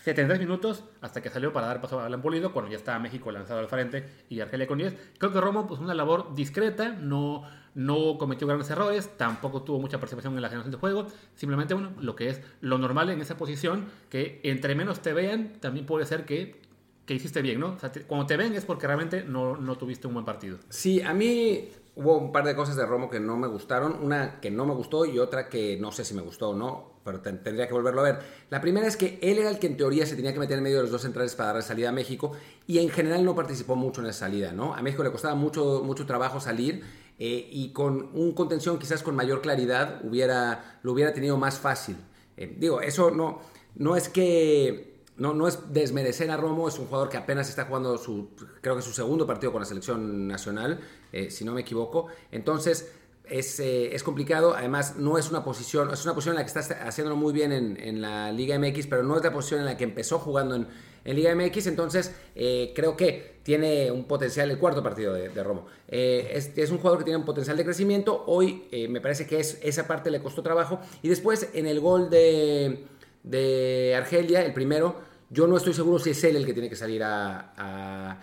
[0.02, 3.30] 73 minutos hasta que salió para dar paso a Alan Pulido, cuando ya estaba México
[3.30, 4.94] lanzado al frente y Argelia con 10.
[5.18, 7.42] Creo que Romo, pues una labor discreta, no,
[7.74, 11.92] no cometió grandes errores, tampoco tuvo mucha participación en la generación de juego, simplemente bueno,
[12.00, 16.06] lo que es lo normal en esa posición, que entre menos te vean, también puede
[16.06, 16.60] ser que,
[17.06, 17.72] que hiciste bien, ¿no?
[17.72, 20.58] O sea, te- cuando te ven es porque realmente no, no tuviste un buen partido.
[20.68, 23.96] Sí, a mí hubo un par de cosas de Romo que no me gustaron.
[24.00, 26.89] Una que no me gustó y otra que no sé si me gustó o no,
[27.04, 28.18] pero ten- tendría que volverlo a ver.
[28.50, 30.64] La primera es que él era el que en teoría se tenía que meter en
[30.64, 32.32] medio de los dos centrales para darle salida a México
[32.66, 34.74] y en general no participó mucho en esa salida, ¿no?
[34.74, 36.82] A México le costaba mucho, mucho trabajo salir
[37.18, 41.96] eh, y con un contención quizás con mayor claridad hubiera, lo hubiera tenido más fácil.
[42.36, 43.40] Eh, digo, eso no,
[43.74, 47.66] no es que no, no es desmerecer a Romo, es un jugador que apenas está
[47.66, 48.30] jugando su,
[48.62, 50.80] creo que su segundo partido con la selección nacional,
[51.12, 52.06] eh, si no me equivoco.
[52.32, 52.90] Entonces,
[53.30, 54.54] es, eh, es, complicado.
[54.54, 57.52] Además, no es una posición, es una posición en la que está haciéndolo muy bien
[57.52, 60.54] en, en, la Liga MX, pero no es la posición en la que empezó jugando
[60.54, 60.66] en,
[61.04, 61.68] en Liga MX.
[61.68, 65.66] Entonces, eh, creo que tiene un potencial, el cuarto partido de, de Romo.
[65.88, 68.24] Eh, es, es, un jugador que tiene un potencial de crecimiento.
[68.26, 70.80] Hoy me parece que es, esa parte le costó trabajo.
[71.02, 72.86] Y después, en el gol de,
[73.22, 76.76] de Argelia, el primero yo no estoy seguro si es él el que tiene que
[76.76, 78.16] salir a, a,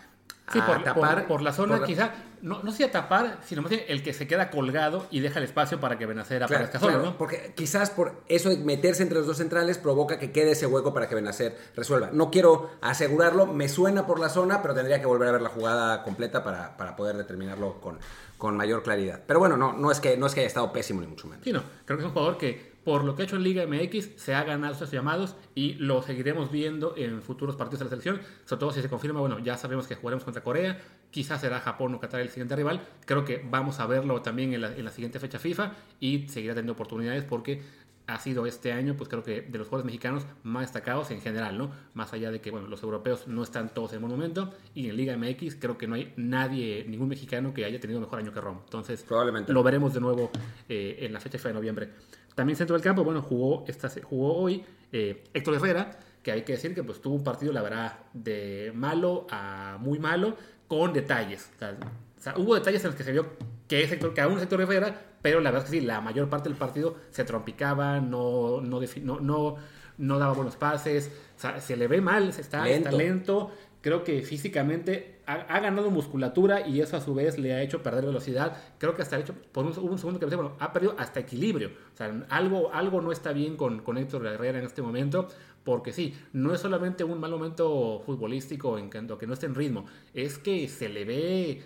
[0.52, 1.20] sí, por, tapar.
[1.20, 4.04] Por, por, la zona, por quizá, no, no sé a tapar, sino más bien el
[4.04, 7.12] que se queda colgado y deja el espacio para que Benacer aparezca claro, solo, claro,
[7.12, 7.18] ¿no?
[7.18, 10.94] Porque quizás por eso de meterse entre los dos centrales provoca que quede ese hueco
[10.94, 12.10] para que Benacer resuelva.
[12.12, 15.50] No quiero asegurarlo, me suena por la zona, pero tendría que volver a ver la
[15.50, 18.00] jugada completa para, para poder determinarlo con,
[18.38, 19.22] con mayor claridad.
[19.26, 21.44] Pero bueno, no, no, es que, no es que haya estado pésimo ni mucho menos.
[21.44, 23.68] Sí, no, creo que es un jugador que por lo que ha hecho en Liga
[23.68, 27.90] MX, se ha ganado esos llamados y lo seguiremos viendo en futuros partidos de la
[27.90, 28.22] selección.
[28.46, 30.80] Sobre todo si se confirma, bueno, ya sabemos que jugaremos contra Corea,
[31.12, 32.82] quizás será Japón o Qatar el siguiente rival.
[33.06, 36.54] Creo que vamos a verlo también en la, en la siguiente fecha FIFA y seguirá
[36.54, 37.62] teniendo oportunidades porque
[38.08, 41.58] ha sido este año, pues creo que de los jugadores mexicanos más destacados en general,
[41.58, 41.72] ¿no?
[41.94, 45.18] Más allá de que, bueno, los europeos no están todos en monumento y en Liga
[45.18, 48.60] MX creo que no hay nadie, ningún mexicano que haya tenido mejor año que Rom.
[48.64, 49.52] Entonces, Probablemente.
[49.52, 50.32] lo veremos de nuevo
[50.70, 51.90] eh, en la fecha FIFA de noviembre.
[52.34, 56.54] También centro del campo, bueno, jugó, esta, jugó hoy eh, Héctor Herrera, que hay que
[56.54, 61.50] decir que pues tuvo un partido, la verdad, de malo a muy malo, con detalles.
[61.56, 61.78] O sea,
[62.18, 63.28] o sea, hubo detalles en los que se vio
[63.68, 66.02] que, es Héctor, que aún es Héctor Herrera, pero la verdad es que sí, la
[66.02, 69.56] mayor parte del partido se trompicaba, no, no, no, no,
[69.98, 72.90] no daba buenos pases, o sea, se le ve mal, está lento.
[72.90, 73.52] Está lento
[73.82, 77.84] creo que físicamente ha, ha, ganado musculatura y eso a su vez le ha hecho
[77.84, 78.58] perder velocidad.
[78.78, 81.72] Creo que hasta hecho, por un, un segundo que pensé, bueno, ha perdido hasta equilibrio.
[81.94, 85.28] O sea, algo, algo no está bien con, con Héctor Herrera en este momento,
[85.64, 89.56] porque sí, no es solamente un mal momento futbolístico en cuanto que no esté en
[89.56, 91.62] ritmo, es que se le ve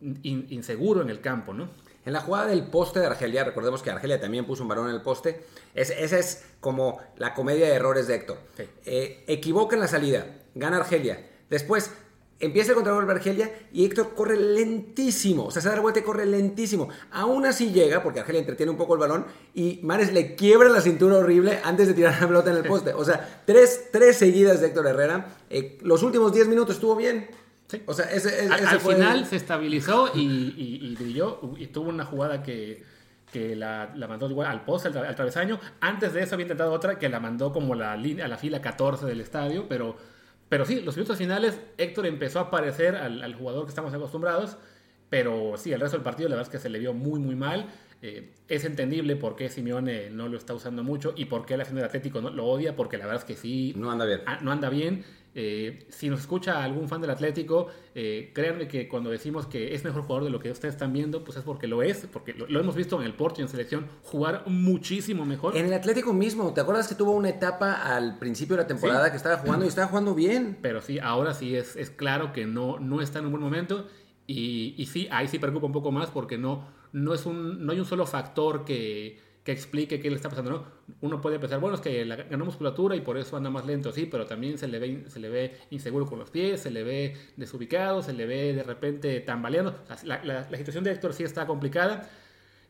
[0.00, 1.68] in, inseguro en el campo, ¿no?
[2.06, 4.94] En la jugada del poste de Argelia, recordemos que Argelia también puso un balón en
[4.94, 8.38] el poste, es, esa es como la comedia de errores de Héctor.
[8.56, 8.64] Sí.
[8.86, 11.30] Eh, equivoca en la salida, gana Argelia.
[11.50, 11.90] Después
[12.44, 15.46] empieza el contragolpe Argelia y Héctor corre lentísimo.
[15.46, 16.88] O sea, se da la vuelta y corre lentísimo.
[17.12, 20.80] Aún así llega, porque Argelia entretiene un poco el balón, y Mares le quiebra la
[20.80, 22.92] cintura horrible antes de tirar la pelota en el poste.
[22.92, 25.28] O sea, tres, tres seguidas de Héctor Herrera.
[25.50, 27.28] Eh, los últimos 10 minutos estuvo bien.
[27.86, 31.40] O sea, ese, al, final se estabilizó y, brilló.
[31.56, 32.84] Y tuvo una jugada que,
[33.32, 35.58] que la, mandó igual al poste, al, travesaño.
[35.80, 39.06] Antes de eso había intentado otra que la mandó como la, a la fila 14
[39.06, 39.96] del estadio, pero
[40.48, 44.56] pero sí, los minutos finales, Héctor empezó a parecer al, jugador que estamos acostumbrados,
[45.10, 47.34] pero sí, el resto del partido la verdad es que se le vio muy, muy
[47.34, 47.68] mal.
[48.02, 51.62] Eh, es entendible por qué Simeone no lo está usando mucho y por qué la
[51.62, 53.72] afición del Atlético no, lo odia, porque la verdad es que sí.
[53.76, 54.20] No anda bien.
[54.42, 55.04] no anda bien.
[55.36, 59.84] Eh, si nos escucha algún fan del Atlético, eh, créanme que cuando decimos que es
[59.84, 62.60] mejor jugador de lo que ustedes están viendo, pues es porque lo es, porque lo,
[62.60, 65.56] hemos visto en el Porto y en selección jugar muchísimo mejor.
[65.56, 69.10] En el Atlético mismo, ¿te acuerdas que tuvo una etapa al principio de la temporada
[69.10, 70.56] que estaba jugando y estaba jugando bien?
[70.62, 73.88] Pero sí, ahora sí es, es claro que no, no está en un buen momento
[74.28, 77.72] y, y sí, ahí sí preocupa un poco más porque no, no, es un, no
[77.72, 80.50] hay un solo factor que que explique qué le está pasando.
[80.50, 80.64] ¿no?
[81.02, 83.92] Uno puede pensar, bueno, es que la, ganó musculatura y por eso anda más lento,
[83.92, 86.82] sí, pero también se le, ve, se le ve inseguro con los pies, se le
[86.82, 89.78] ve desubicado, se le ve de repente tambaleando.
[90.04, 92.10] la, situación de Héctor sí está complicada.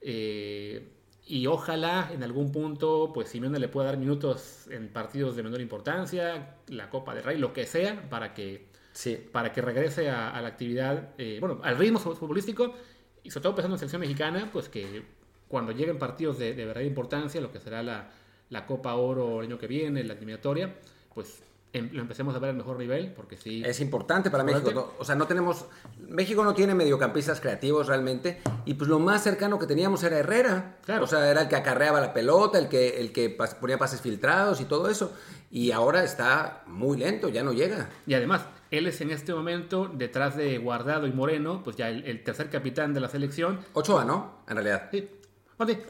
[0.01, 0.91] Eh,
[1.27, 5.61] y ojalá en algún punto, pues Simeone le pueda dar minutos en partidos de menor
[5.61, 9.17] importancia, la Copa de Rey, lo que sea, para que, sí.
[9.33, 12.75] para que regrese a, la actividad, eh, bueno, al ritmo futbolístico
[13.23, 15.03] y sobre todo pensando en selección mexicana, pues que
[15.55, 18.11] cuando lleguen partidos de, de verdadera importancia, lo que será la,
[18.51, 20.75] la, Copa Oro el año que viene, la eliminatoria,
[21.15, 23.63] pues em, lo empecemos a ver al mejor nivel, porque sí.
[23.65, 24.95] Es importante para México.
[24.99, 25.67] O sea, no tenemos.
[26.09, 28.41] México no tiene mediocampistas creativos realmente.
[28.65, 30.79] Y pues lo más cercano que teníamos era Herrera.
[30.85, 31.05] Claro.
[31.05, 34.61] O sea, era el que acarreaba la pelota, el que, el que ponía pases filtrados
[34.61, 35.13] y todo eso.
[35.53, 37.91] Y ahora está muy lento, ya no llega.
[38.09, 42.05] Y además, él es en este momento, detrás de Guardado y Moreno, pues ya el,
[42.07, 43.61] el tercer capitán de la selección.
[43.73, 44.41] Ochoa, ¿no?
[44.49, 44.89] En realidad.
[44.91, 45.09] Sí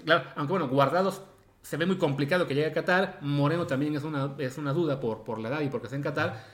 [0.05, 1.23] claro, aunque bueno, guardados
[1.63, 3.19] se ve muy complicado que llegue a Qatar.
[3.23, 6.03] Moreno también es una, es una duda por, por la edad y porque está en
[6.03, 6.45] Qatar.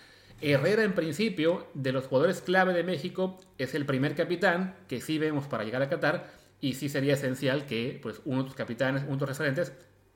[0.40, 5.18] Herrera, en principio, de los jugadores clave de México, es el primer capitán que sí
[5.18, 6.31] vemos para llegar a Qatar.
[6.61, 9.73] Y sí sería esencial que pues, uno de tus capitanes, uno de tus referentes,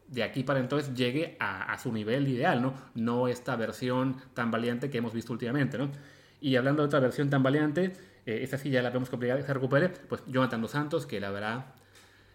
[0.08, 2.74] de aquí para entonces llegue a, su nivel ideal, ¿no?
[2.94, 5.90] No esta versión tan valiente que hemos visto últimamente, ¿no?
[6.40, 7.94] Y hablando de otra versión tan valiente,
[8.26, 11.18] eh, esa sí ya la vemos complicada que se recupere, pues Jonathan Dos Santos, que
[11.20, 11.66] la verdad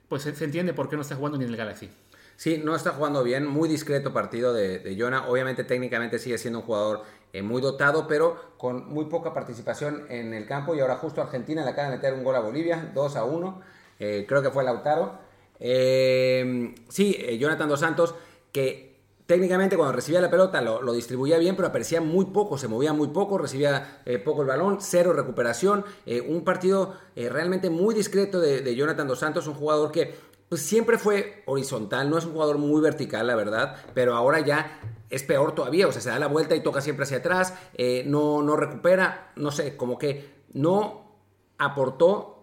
[0.09, 1.89] pues se, entiende por qué no está jugando ni en el Galaxy.
[2.35, 5.27] Sí, no está jugando bien, muy discreto partido de, de Jonah.
[5.27, 10.33] Obviamente técnicamente sigue siendo un jugador eh, muy dotado, pero con muy poca participación en
[10.33, 10.73] el campo.
[10.73, 13.61] Y ahora justo Argentina le acaba de meter un gol a Bolivia, 2 a 1.
[13.99, 15.19] Eh, creo que fue Lautaro.
[15.59, 18.15] Eh, sí, Jonathan Dos Santos,
[18.51, 18.98] que
[19.29, 23.09] técnicamente cuando recibía la pelota lo, distribuía bien, pero aparecía muy poco, se movía muy
[23.09, 25.85] poco, recibía poco el balón, cero recuperación.
[26.27, 30.15] un partido realmente muy discreto de, Jonathan Dos Santos, un jugador que
[30.49, 34.79] pues siempre fue horizontal, no es un jugador muy vertical, la verdad, pero ahora ya
[35.09, 38.03] es peor todavía, o sea, se da la vuelta y toca siempre hacia atrás, eh,
[38.05, 41.19] no, no recupera, no sé, como que no
[41.59, 42.35] aportó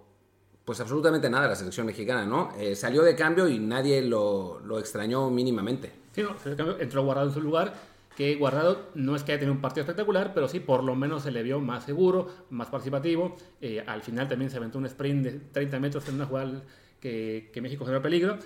[0.64, 2.52] pues absolutamente nada a la selección mexicana, ¿no?
[2.58, 5.92] Eh, salió de cambio y nadie lo, lo extrañó mínimamente.
[6.16, 7.74] Sí, no, entró Guardado en su lugar,
[8.16, 11.22] que Guardado no es que haya tenido un partido espectacular, pero sí por lo menos
[11.24, 13.36] se le vio más seguro, más participativo.
[13.60, 16.62] Eh, al final también se aventó un sprint de 30 metros en una jugada
[17.00, 18.38] que, que México generó peligro.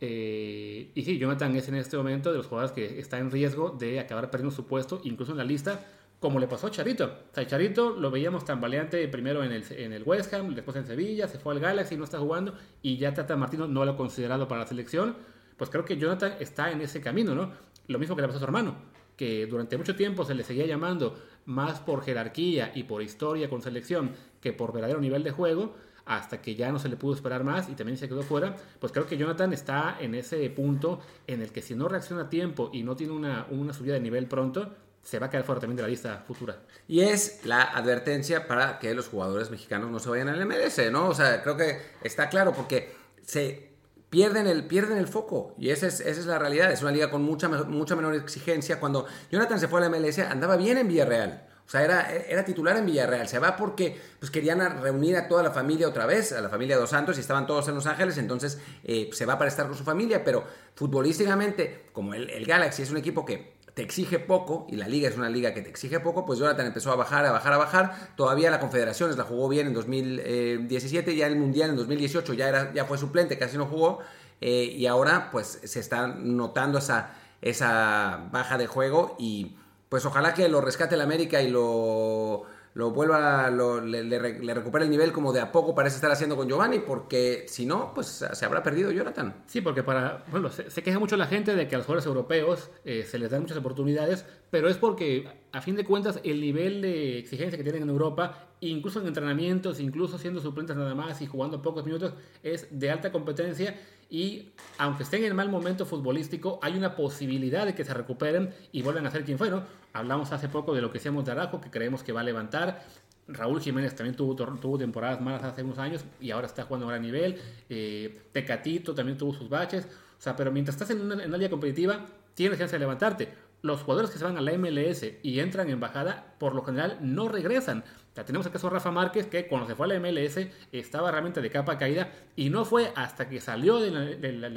[0.00, 3.70] Eh, y sí, Jonathan es en este momento de los jugadores que está en riesgo
[3.70, 5.84] de acabar perdiendo su puesto, incluso en la lista,
[6.20, 7.06] como le pasó a Charito.
[7.06, 10.76] O sea, Charito lo veíamos tan valiente primero en el, en el West Ham, después
[10.76, 13.92] en Sevilla, se fue al Galaxy, no está jugando, y ya Tata Martino no lo
[13.92, 15.16] ha considerado para la selección.
[15.56, 17.50] Pues creo que Jonathan está en ese camino, ¿no?
[17.86, 18.76] Lo mismo que le pasó a su hermano,
[19.16, 23.62] que durante mucho tiempo se le seguía llamando más por jerarquía y por historia con
[23.62, 27.42] selección que por verdadero nivel de juego hasta que ya no se le pudo esperar
[27.42, 31.42] más y también se quedó fuera, pues creo que Jonathan está en ese punto en
[31.42, 34.26] el que si no reacciona a tiempo y no tiene una, una subida de nivel
[34.26, 36.58] pronto, se va a quedar fuera también de la lista futura.
[36.88, 41.08] Y es la advertencia para que los jugadores mexicanos no se vayan al MLS, ¿no?
[41.08, 42.92] O sea, creo que está claro porque
[43.22, 43.75] se
[44.16, 46.72] pierden el, pierden el foco y esa es, es la realidad.
[46.72, 48.80] Es una liga con mucha, mucha menor exigencia.
[48.80, 51.46] Cuando Jonathan se fue a la MLS andaba bien en Villarreal.
[51.66, 53.28] O sea, era, era titular en Villarreal.
[53.28, 56.78] Se va porque pues, querían reunir a toda la familia otra vez, a la familia
[56.78, 59.76] Dos Santos, y estaban todos en Los Ángeles, entonces eh, se va para estar con
[59.76, 60.24] su familia.
[60.24, 65.06] Pero futbolísticamente, como el, Galaxy es un equipo que te exige poco, y la liga
[65.06, 67.58] es una liga que te exige poco, pues Jonathan empezó a bajar, a bajar, a
[67.58, 68.08] bajar.
[68.16, 72.72] Todavía la Confederaciones la jugó bien en 2017, ya el Mundial en 2018 ya, era,
[72.72, 73.98] ya fue suplente, casi no jugó.
[74.40, 79.56] Eh, y ahora pues se está notando esa, esa baja de juego y
[79.90, 82.44] pues ojalá que lo rescate el América y lo,
[82.76, 84.18] lo vuelva, lo, le, le,
[84.54, 87.94] recupere el nivel como de a poco parece estar haciendo con Giovanni, porque si no,
[87.94, 89.34] pues se habrá perdido Jonathan.
[89.46, 92.70] Sí, porque para, bueno, se, queja mucho la gente de que a los jugadores europeos
[92.84, 96.82] eh, se les dan muchas oportunidades, pero es porque a fin de cuentas el nivel
[96.82, 101.26] de exigencia que tienen en Europa, incluso en entrenamientos, incluso siendo suplentes nada más y
[101.26, 102.12] jugando pocos minutos,
[102.42, 103.74] es de alta competencia
[104.08, 108.82] y aunque estén en mal momento futbolístico, hay una posibilidad de que se recuperen y
[108.82, 109.64] vuelvan a ser quien fueron.
[109.92, 112.84] Hablamos hace poco de lo que decíamos de Arajo, que creemos que va a levantar.
[113.28, 117.02] Raúl Jiménez también tuvo, temporadas malas hace unos años y ahora está jugando a gran
[117.02, 117.40] nivel.
[117.68, 119.86] Eh, Tecatito también tuvo sus baches.
[119.86, 123.34] O sea, pero mientras estás en una, en liga competitiva, tienes chance de levantarte.
[123.62, 126.98] Los jugadores que se van a la MLS y entran en bajada, por lo general
[127.00, 127.82] no regresan
[128.24, 130.38] tenemos el caso de Rafa Márquez, que cuando se fue a la MLS
[130.72, 133.90] estaba realmente de capa caída y no fue hasta que salió de,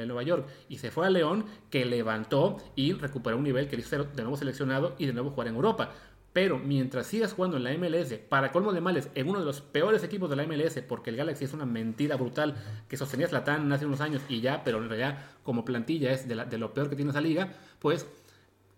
[0.05, 3.89] Nueva York y se fue a León que levantó y recuperó un nivel que hizo
[3.89, 5.91] ser de nuevo seleccionado y de nuevo jugar en Europa.
[6.31, 9.61] Pero mientras sigas jugando en la MLS, para colmo de males, en uno de los
[9.61, 12.55] peores equipos de la MLS, porque el Galaxy es una mentira brutal
[12.87, 16.57] que sostenía Zlatan hace unos años y ya, pero en realidad como plantilla es de,
[16.57, 18.07] lo peor que tiene esa liga, pues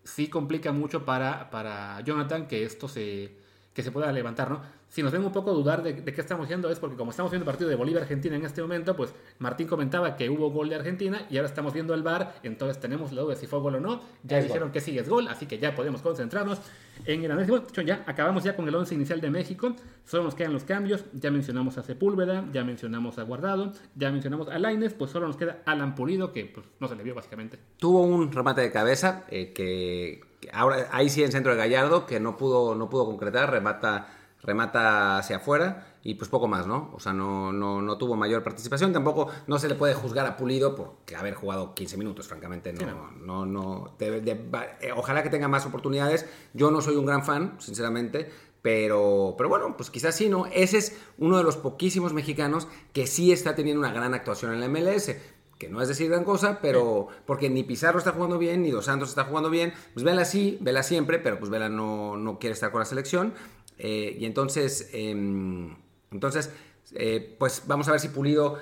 [0.02, 3.36] sí complica mucho para Jonathan que esto se,
[3.74, 4.60] que se pueda levantar, ¿no?
[4.88, 7.44] Si nos ven un poco dudar de, qué estamos haciendo es porque como estamos viendo
[7.44, 11.26] el partido de Bolivia-Argentina en este momento, pues Martín comentaba que hubo gol de Argentina
[11.30, 13.80] y ahora estamos viendo el VAR, entonces tenemos la duda de si fue gol o
[13.80, 14.02] no.
[14.22, 16.60] Ya dijeron que sí es gol, así que ya podemos concentrarnos
[17.06, 17.72] en el análisis.
[17.86, 21.30] Ya acabamos ya con el 11 inicial de México, solo nos quedan los cambios, ya
[21.30, 25.62] mencionamos a Sepúlveda, ya mencionamos a Guardado, ya mencionamos a Laines, pues solo nos queda
[25.64, 27.58] Alan Pulido, que pues, no se le vio básicamente.
[27.78, 32.20] Tuvo un remate de cabeza eh, que ahora ahí sí en centro de Gallardo, que
[32.20, 34.08] no pudo, no pudo concretar, remata,
[34.42, 36.90] remata hacia afuera y pues poco más, ¿no?
[36.94, 38.92] O sea, no, no, no, tuvo mayor participación.
[38.92, 42.72] Tampoco no se le puede juzgar a Pulido por haber jugado 15 minutos, francamente.
[42.72, 43.96] No, no, no.
[44.00, 46.26] Eh, ojalá que tenga más oportunidades.
[46.54, 48.30] Yo no soy un gran fan, sinceramente.
[48.62, 50.46] Pero, pero bueno, pues quizás sí, ¿no?
[50.46, 54.60] Ese es uno de los poquísimos mexicanos que sí está teniendo una gran actuación en
[54.60, 55.16] la MLS
[55.62, 58.86] que no es decir gran cosa, pero porque ni Pizarro está jugando bien, ni Dos
[58.86, 62.52] Santos está jugando bien, pues Vela sí, Vela siempre, pero pues Vela no, no quiere
[62.52, 63.32] estar con la selección.
[63.78, 65.76] Eh, y entonces, em,
[66.10, 66.50] entonces
[66.94, 68.58] eh, pues vamos a ver si Pulido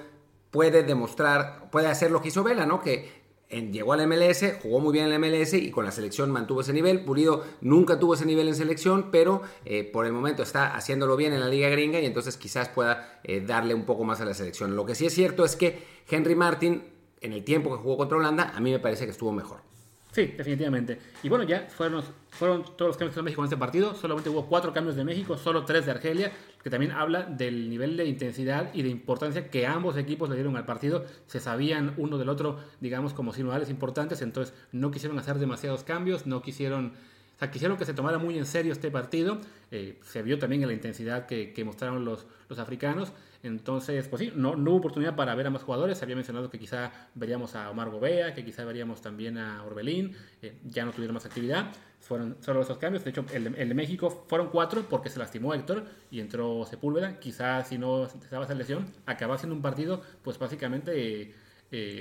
[0.51, 2.83] puede demostrar, puede hacer lo que hizo Vela, ¿no?
[2.83, 3.20] Que
[3.51, 6.73] llegó al MLS, jugó muy bien en la MLS y con la selección mantuvo ese
[6.73, 7.05] nivel.
[7.05, 11.33] Pulido nunca tuvo ese nivel en selección, pero eh, por el momento está haciéndolo bien
[11.33, 14.77] en la liga gringa y entonces quizás pueda darle un poco más a la selección.
[14.77, 16.85] Lo que sí es cierto es que Henry Martin,
[17.21, 19.71] en el tiempo que jugó contra Holanda, a mí me parece que estuvo mejor.
[20.13, 20.99] Sí, definitivamente.
[21.23, 23.95] Y bueno, ya fueron, fueron todos los cambios de México en este partido.
[23.95, 26.33] Solamente hubo cuatro cambios de México, solo tres de Argelia,
[26.65, 30.57] que también habla del nivel de intensidad y de importancia que ambos equipos le dieron
[30.57, 31.05] al partido.
[31.27, 36.27] Se sabían uno del otro, digamos, como sinodales importantes, entonces no quisieron hacer demasiados cambios,
[36.27, 36.93] no quisieron
[37.41, 39.41] sea, quisieron que se tomara muy en serio este partido.
[39.71, 42.27] Eh, se vio también en la intensidad que, mostraron los,
[42.59, 43.13] africanos.
[43.43, 46.03] Entonces, pues sí, no, hubo oportunidad para ver a más jugadores.
[46.03, 50.15] Había mencionado que quizá veríamos a Omar Gobea, que quizá veríamos también a Orbelín.
[50.43, 51.73] Eh, ya no tuvieron más actividad.
[52.01, 53.05] Fueron solo esos cambios.
[53.05, 57.19] De hecho, el de, México fueron cuatro porque se lastimó Héctor y entró Sepúlveda.
[57.19, 61.35] Quizá si no estaba esa lesión, acababa siendo un partido, pues básicamente eh,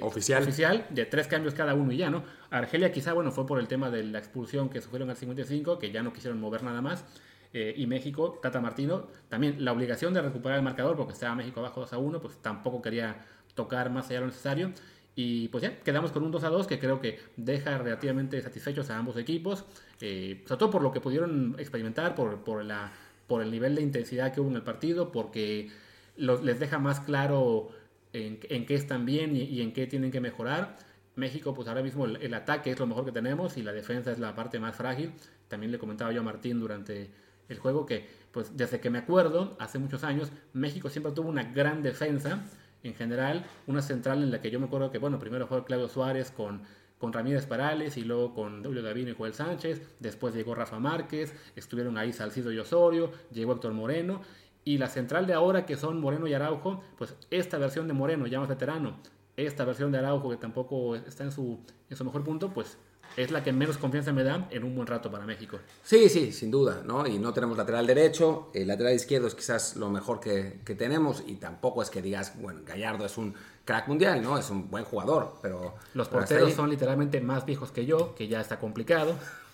[0.01, 0.43] oficial.
[0.43, 2.23] oficial, de tres cambios cada uno y ya, ¿no?
[2.49, 5.91] Argelia quizá, bueno, fue por el tema de la expulsión que sufrieron al 55, que
[5.91, 7.05] ya no quisieron mover nada más.
[7.51, 11.59] Eh, y México, Tata Martino, también la obligación de recuperar el marcador, porque estaba México
[11.59, 14.71] abajo 2 a 1, pues tampoco quería tocar más allá de lo necesario.
[15.15, 18.89] Y pues ya, quedamos con un 2 a 2 que creo que deja relativamente satisfechos
[18.89, 19.65] a ambos equipos,
[19.99, 22.91] eh, sobre todo por lo que pudieron experimentar, por, por, la,
[23.27, 25.71] por el nivel de intensidad que hubo en el partido, porque
[26.15, 27.69] les deja más claro
[28.13, 30.77] en, qué están bien y, en qué tienen que mejorar.
[31.15, 34.19] México, pues ahora mismo el, ataque es lo mejor que tenemos y la defensa es
[34.19, 35.11] la parte más frágil.
[35.47, 37.09] También le comentaba yo a Martín durante
[37.49, 41.43] el juego que, pues desde que me acuerdo, hace muchos años, México siempre tuvo una
[41.43, 42.43] gran defensa
[42.83, 45.89] en general, una central en la que yo me acuerdo que, bueno, primero fue Claudio
[45.89, 46.61] Suárez con,
[46.97, 51.33] con Ramírez Parales y luego con Julio Davino y Joel Sánchez, después llegó Rafa Márquez,
[51.55, 54.21] estuvieron ahí Salcido y Osorio, llegó Héctor Moreno
[54.69, 58.27] y la central de ahora, que son Moreno y Araujo, pues esta versión de Moreno,
[58.27, 58.97] ya más veterano,
[59.35, 61.57] esta versión de Araujo, que tampoco está en su,
[61.89, 62.77] en su mejor punto, pues
[63.17, 65.57] es la que menos confianza me da en un buen rato para México.
[65.81, 67.07] Sí, sí, sin duda, ¿no?
[67.07, 71.23] Y no tenemos lateral derecho, el lateral izquierdo es quizás lo mejor que, que, tenemos
[71.25, 73.33] y tampoco es que digas, bueno, Gallardo es un
[73.65, 74.37] crack mundial, ¿no?
[74.37, 75.77] Es un buen jugador, pero...
[75.95, 79.15] Los porteros son literalmente más viejos que yo, que ya está complicado.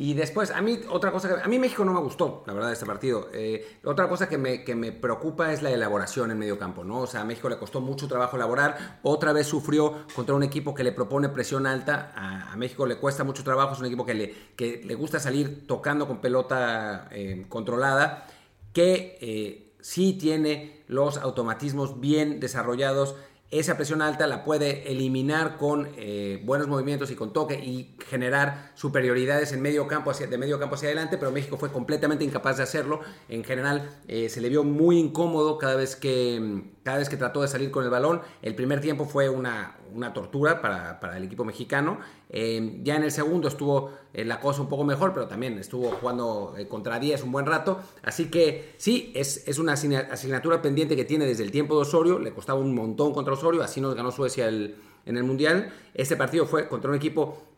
[0.00, 1.42] Y después, a mí, otra cosa que.
[1.42, 3.28] A mí México no me gustó, la verdad, este partido.
[3.34, 7.00] Eh, otra cosa que me, que me preocupa es la elaboración en medio campo, ¿no?
[7.00, 8.98] O sea, a México le costó mucho trabajo elaborar.
[9.02, 12.14] Otra vez sufrió contra un equipo que le propone presión alta.
[12.16, 13.74] A, México le cuesta mucho trabajo.
[13.74, 18.26] Es un equipo que le, que le gusta salir tocando con pelota eh, controlada.
[18.72, 23.16] que eh, sí tiene los automatismos bien desarrollados
[23.50, 28.70] esa presión alta la puede eliminar con eh, buenos movimientos y con toque y generar
[28.74, 32.58] superioridades en medio campo hacia, de medio campo hacia adelante, pero México fue completamente incapaz
[32.58, 33.00] de hacerlo.
[33.28, 37.42] En general eh, se le vio muy incómodo cada vez, que, cada vez que trató
[37.42, 38.20] de salir con el balón.
[38.40, 41.98] El primer tiempo fue una, una tortura para, para, el equipo mexicano.
[42.28, 46.54] Eh, ya en el segundo estuvo la cosa un poco mejor, pero también estuvo jugando
[46.68, 47.80] contra 10 un buen rato.
[48.02, 52.18] Así que sí, es, es una asignatura pendiente que tiene desde el tiempo de Osorio.
[52.18, 55.72] Le costaba un montón contra Osorio, así nos ganó Suecia en el Mundial.
[55.94, 57.50] Este partido fue contra un equipo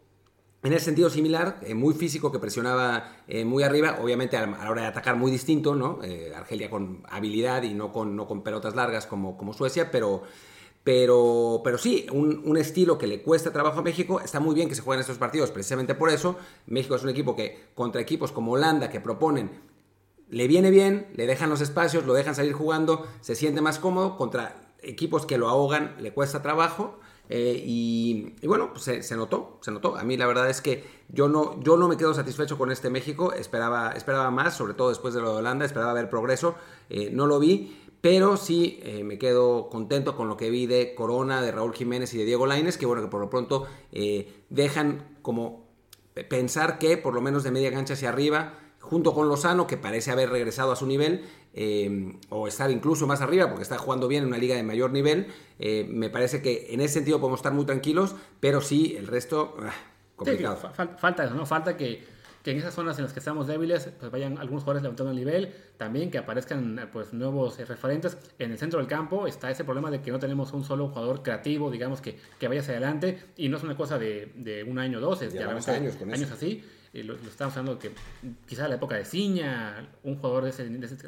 [0.65, 4.71] en el sentido similar, eh, muy físico, que presionaba eh, muy arriba, obviamente a, la
[4.71, 5.99] hora de atacar muy distinto, ¿no?
[6.05, 10.23] Eh, Argelia con habilidad y no con, no con pelotas largas como, como Suecia, pero,
[10.85, 14.21] pero, pero sí, un, un, estilo que le cuesta trabajo a México.
[14.21, 16.37] Está muy bien que se jueguen estos partidos, precisamente por eso.
[16.67, 19.73] México es un equipo que contra equipos como Holanda, que proponen
[20.33, 24.17] le viene bien, le dejan los espacios, lo dejan salir jugando, se siente más cómodo
[24.17, 26.99] contra equipos que lo ahogan, le cuesta trabajo.
[27.29, 29.97] Eh, y, bueno, pues se, notó, se notó.
[29.97, 32.89] A mí la verdad es que yo no, yo no me quedo satisfecho con este
[32.89, 36.55] México, esperaba, esperaba más, sobre todo después de lo de Holanda, esperaba ver progreso,
[36.89, 40.95] eh, no lo vi, pero sí eh, me quedo contento con lo que vi de
[40.95, 43.67] Corona, de Raúl Jiménez y de Diego Laines, que bueno, que por lo pronto
[44.51, 45.73] dejan como
[46.29, 50.11] pensar que por lo menos de media cancha hacia arriba, junto con Lozano, que parece
[50.11, 51.25] haber regresado a su nivel,
[51.55, 54.91] eh, o estar incluso más arriba porque está jugando bien en una liga de mayor
[54.91, 55.29] nivel.
[55.59, 59.57] Eh, me parece que en ese sentido podemos estar muy tranquilos, pero sí, el resto,
[59.61, 59.73] ah,
[60.17, 60.57] complicado.
[60.99, 61.47] falta eso, ¿no?
[61.47, 62.05] Falta que,
[62.43, 65.19] que, en esas zonas en las que estamos débiles, pues vayan algunos jugadores levantando el
[65.19, 68.19] nivel, también que aparezcan pues nuevos referentes.
[68.39, 71.23] En el centro del campo está ese problema de que no tenemos un solo jugador
[71.23, 74.79] creativo, digamos, que, que vaya hacia adelante, y no es una cosa de, de un
[74.79, 77.91] año o dos, es años, años así lo, estamos hablando que
[78.47, 80.99] quizá la época de Ciña, un jugador de, esas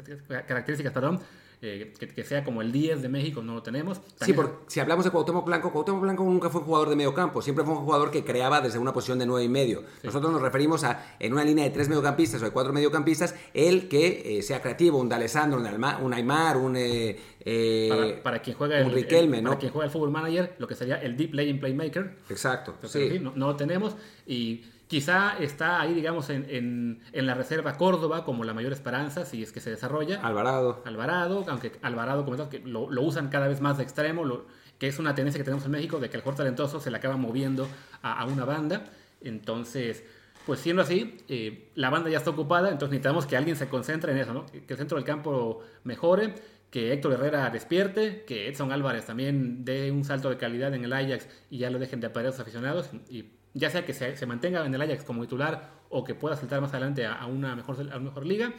[0.47, 1.19] características, perdón,
[1.61, 4.01] eh, que, sea como el 10 de México, no lo tenemos.
[4.21, 7.13] sí, porque si hablamos de Cuauhtémoc Blanco, Cuauhtémoc Blanco nunca fue un jugador de medio
[7.13, 9.83] campo, siempre fue un jugador que creaba desde una posición de 9 y medio.
[10.03, 13.87] Nosotros nos referimos a, en una línea de tres mediocampistas o de cuatro mediocampistas, el
[13.87, 16.75] que eh, sea creativo, un D'Alessandro, un, un Aymar, un...
[16.77, 19.51] Eh, para, quien juega el, Riquelme, ¿no?
[19.51, 22.17] Para quien juega el Football Manager, lo que sería el Deep Playing Playmaker.
[22.29, 23.19] Exacto, sí.
[23.21, 23.95] no, no lo tenemos
[24.25, 29.51] y Quizá está ahí, digamos, en, la reserva Córdoba como la mayor esperanza, si es
[29.51, 30.21] que se desarrolla.
[30.21, 30.83] Alvarado.
[30.85, 34.45] Alvarado, aunque Alvarado, comentamos que lo, usan cada vez más de extremo,
[34.77, 36.97] que es una tendencia que tenemos en México de que el jugador talentoso se le
[36.97, 37.67] acaba moviendo
[38.03, 38.85] a, una banda.
[39.21, 40.03] Entonces,
[40.45, 44.11] pues siendo así, eh, la banda ya está ocupada, entonces necesitamos que alguien se concentre
[44.11, 44.45] en eso, ¿no?
[44.45, 46.35] Que el centro del campo mejore,
[46.69, 50.93] que Héctor Herrera despierte, que Edson Álvarez también dé un salto de calidad en el
[50.93, 53.23] Ajax y ya lo dejen de aparecer a los aficionados y
[53.55, 56.71] ya sea que se, mantenga en el Ajax como titular o que pueda saltar más
[56.71, 58.53] adelante a, una, mejor, a una mejor liga,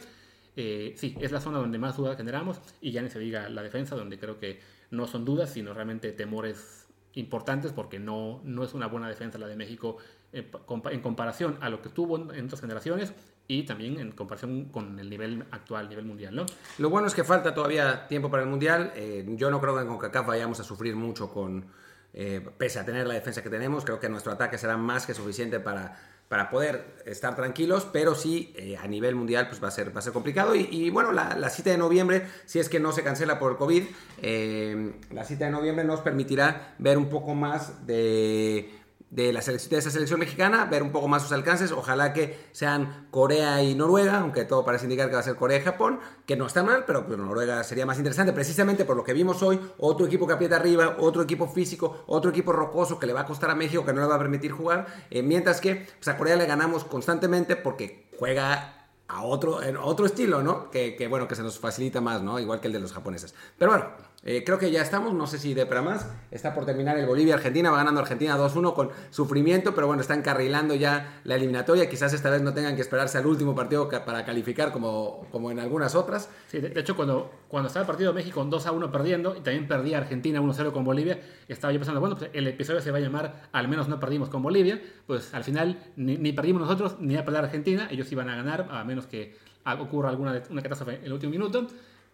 [0.55, 3.61] eh, sí, es la zona donde más dudas generamos y ya ni se diga la
[3.61, 8.73] defensa, donde creo que no son dudas, sino realmente temores importantes porque no, no es
[8.73, 9.97] una buena defensa la de México
[10.31, 13.13] en, comparación a lo que tuvo en otras generaciones
[13.47, 16.45] y también en comparación con el nivel actual, nivel mundial, ¿no?
[16.79, 18.91] Lo bueno es que falta todavía tiempo para el mundial.
[18.95, 21.65] Eh, yo no creo que en CONCACAF vayamos a sufrir mucho con
[22.13, 25.13] eh, pese a tener la defensa que tenemos, creo que nuestro ataque será más que
[25.13, 25.97] suficiente para,
[26.29, 29.99] para poder estar tranquilos, pero sí eh, a nivel mundial pues va a ser, va
[29.99, 30.55] a ser complicado.
[30.55, 33.83] Y, bueno, la, cita de noviembre, si es que no se cancela por el COVID,
[34.21, 38.69] eh, la cita de noviembre nos permitirá ver un poco más de
[39.09, 41.71] de, la selección, de esa selección mexicana, ver un poco más sus alcances.
[41.71, 45.57] Ojalá que sean Corea y Noruega, aunque todo parece indicar que va a ser Corea
[45.57, 49.03] y Japón, que no está mal, pero pues, Noruega sería más interesante, precisamente por lo
[49.03, 49.59] que vimos hoy.
[49.77, 53.25] Otro equipo que aprieta arriba, otro equipo físico, otro equipo rocoso que le va a
[53.25, 54.87] costar a México, que no le va a permitir jugar.
[55.09, 58.73] Eh, mientras que pues, a Corea le ganamos constantemente porque juega
[59.07, 60.69] a otro, en otro estilo, ¿no?
[60.69, 62.39] Que, que, bueno, que se nos facilita más, ¿no?
[62.39, 63.33] Igual que el de los japoneses.
[63.57, 63.85] Pero bueno,
[64.29, 66.11] eh, creo que ya estamos, no sé si de para más.
[66.31, 70.75] Está por terminar el Bolivia-Argentina, va ganando Argentina 2-1 con sufrimiento, pero bueno, está encarrilando
[70.75, 71.89] ya la eliminatoria.
[71.89, 75.61] Quizás esta vez no tengan que esperarse al último partido para calificar como, como en
[75.61, 76.29] algunas otras.
[76.47, 79.99] Sí, de, hecho, cuando, cuando estaba el partido de México 2-1 perdiendo y también perdía
[79.99, 83.47] Argentina 1-0 con Bolivia, estaba yo pensando, bueno, pues el episodio se va a llamar
[83.53, 84.81] Al menos no perdimos con Bolivia.
[85.05, 88.83] Pues al final ni, perdimos nosotros ni a perder Argentina, ellos iban a ganar, a
[88.83, 89.37] menos que
[89.79, 91.67] ocurra alguna una catástrofe en el último minuto.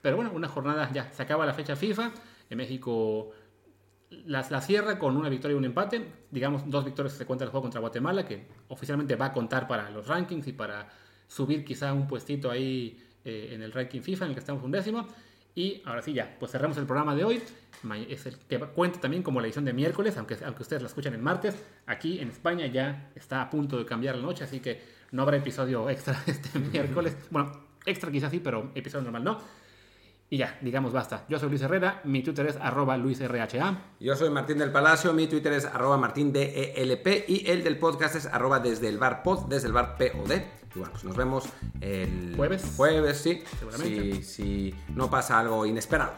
[0.04, 2.12] Pero bueno, una jornada ya, se acaba la fecha FIFA.
[2.50, 3.32] En México
[4.26, 6.06] la, la cierra con una victoria y un empate.
[6.30, 9.90] Digamos, dos victorias se cuenta el juego contra Guatemala, que oficialmente va a contar para
[9.90, 10.90] los rankings y para
[11.26, 14.72] subir quizá un puestito ahí eh, en el ranking FIFA en el que estamos un
[14.72, 15.08] décimo.
[15.56, 17.42] Y ahora sí, ya, pues cerramos el programa de hoy.
[18.10, 21.14] Es el que cuenta también como la edición de miércoles, aunque, aunque ustedes la escuchan
[21.14, 21.56] el martes.
[21.86, 24.82] Aquí en España ya está a punto de cambiar la noche, así que
[25.12, 27.16] no habrá episodio extra este miércoles.
[27.30, 27.52] Bueno,
[27.86, 29.63] extra quizás sí, pero episodio normal no.
[30.34, 31.26] Y ya, digamos basta.
[31.30, 33.48] Yo soy Luis Herrera, mi Twitter es arroba luisrha.
[34.00, 38.26] Yo soy Martín del Palacio, mi Twitter es arroba martindelp y el del podcast es
[38.26, 40.32] arroba desde el bar pod, desde el bar POD.
[40.76, 41.44] Y bueno, pues nos vemos
[41.82, 42.64] el Jueves.
[42.76, 43.44] Jueves, sí.
[43.60, 44.24] Seguramente.
[44.24, 46.14] Si, si no pasa algo inesperado.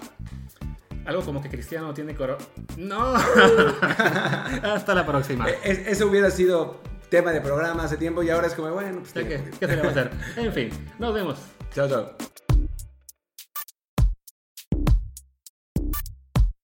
[1.05, 2.37] Algo como que Cristiano tiene coro...
[2.77, 3.15] ¡No!
[4.63, 5.49] Hasta la próxima.
[5.49, 8.99] E- es- eso hubiera sido tema de programa hace tiempo y ahora es como, bueno,
[9.01, 9.11] pues...
[9.11, 10.11] ¿Qué, qué se le va a hacer?
[10.37, 11.37] En fin, nos vemos.
[11.73, 12.11] Chao, chao.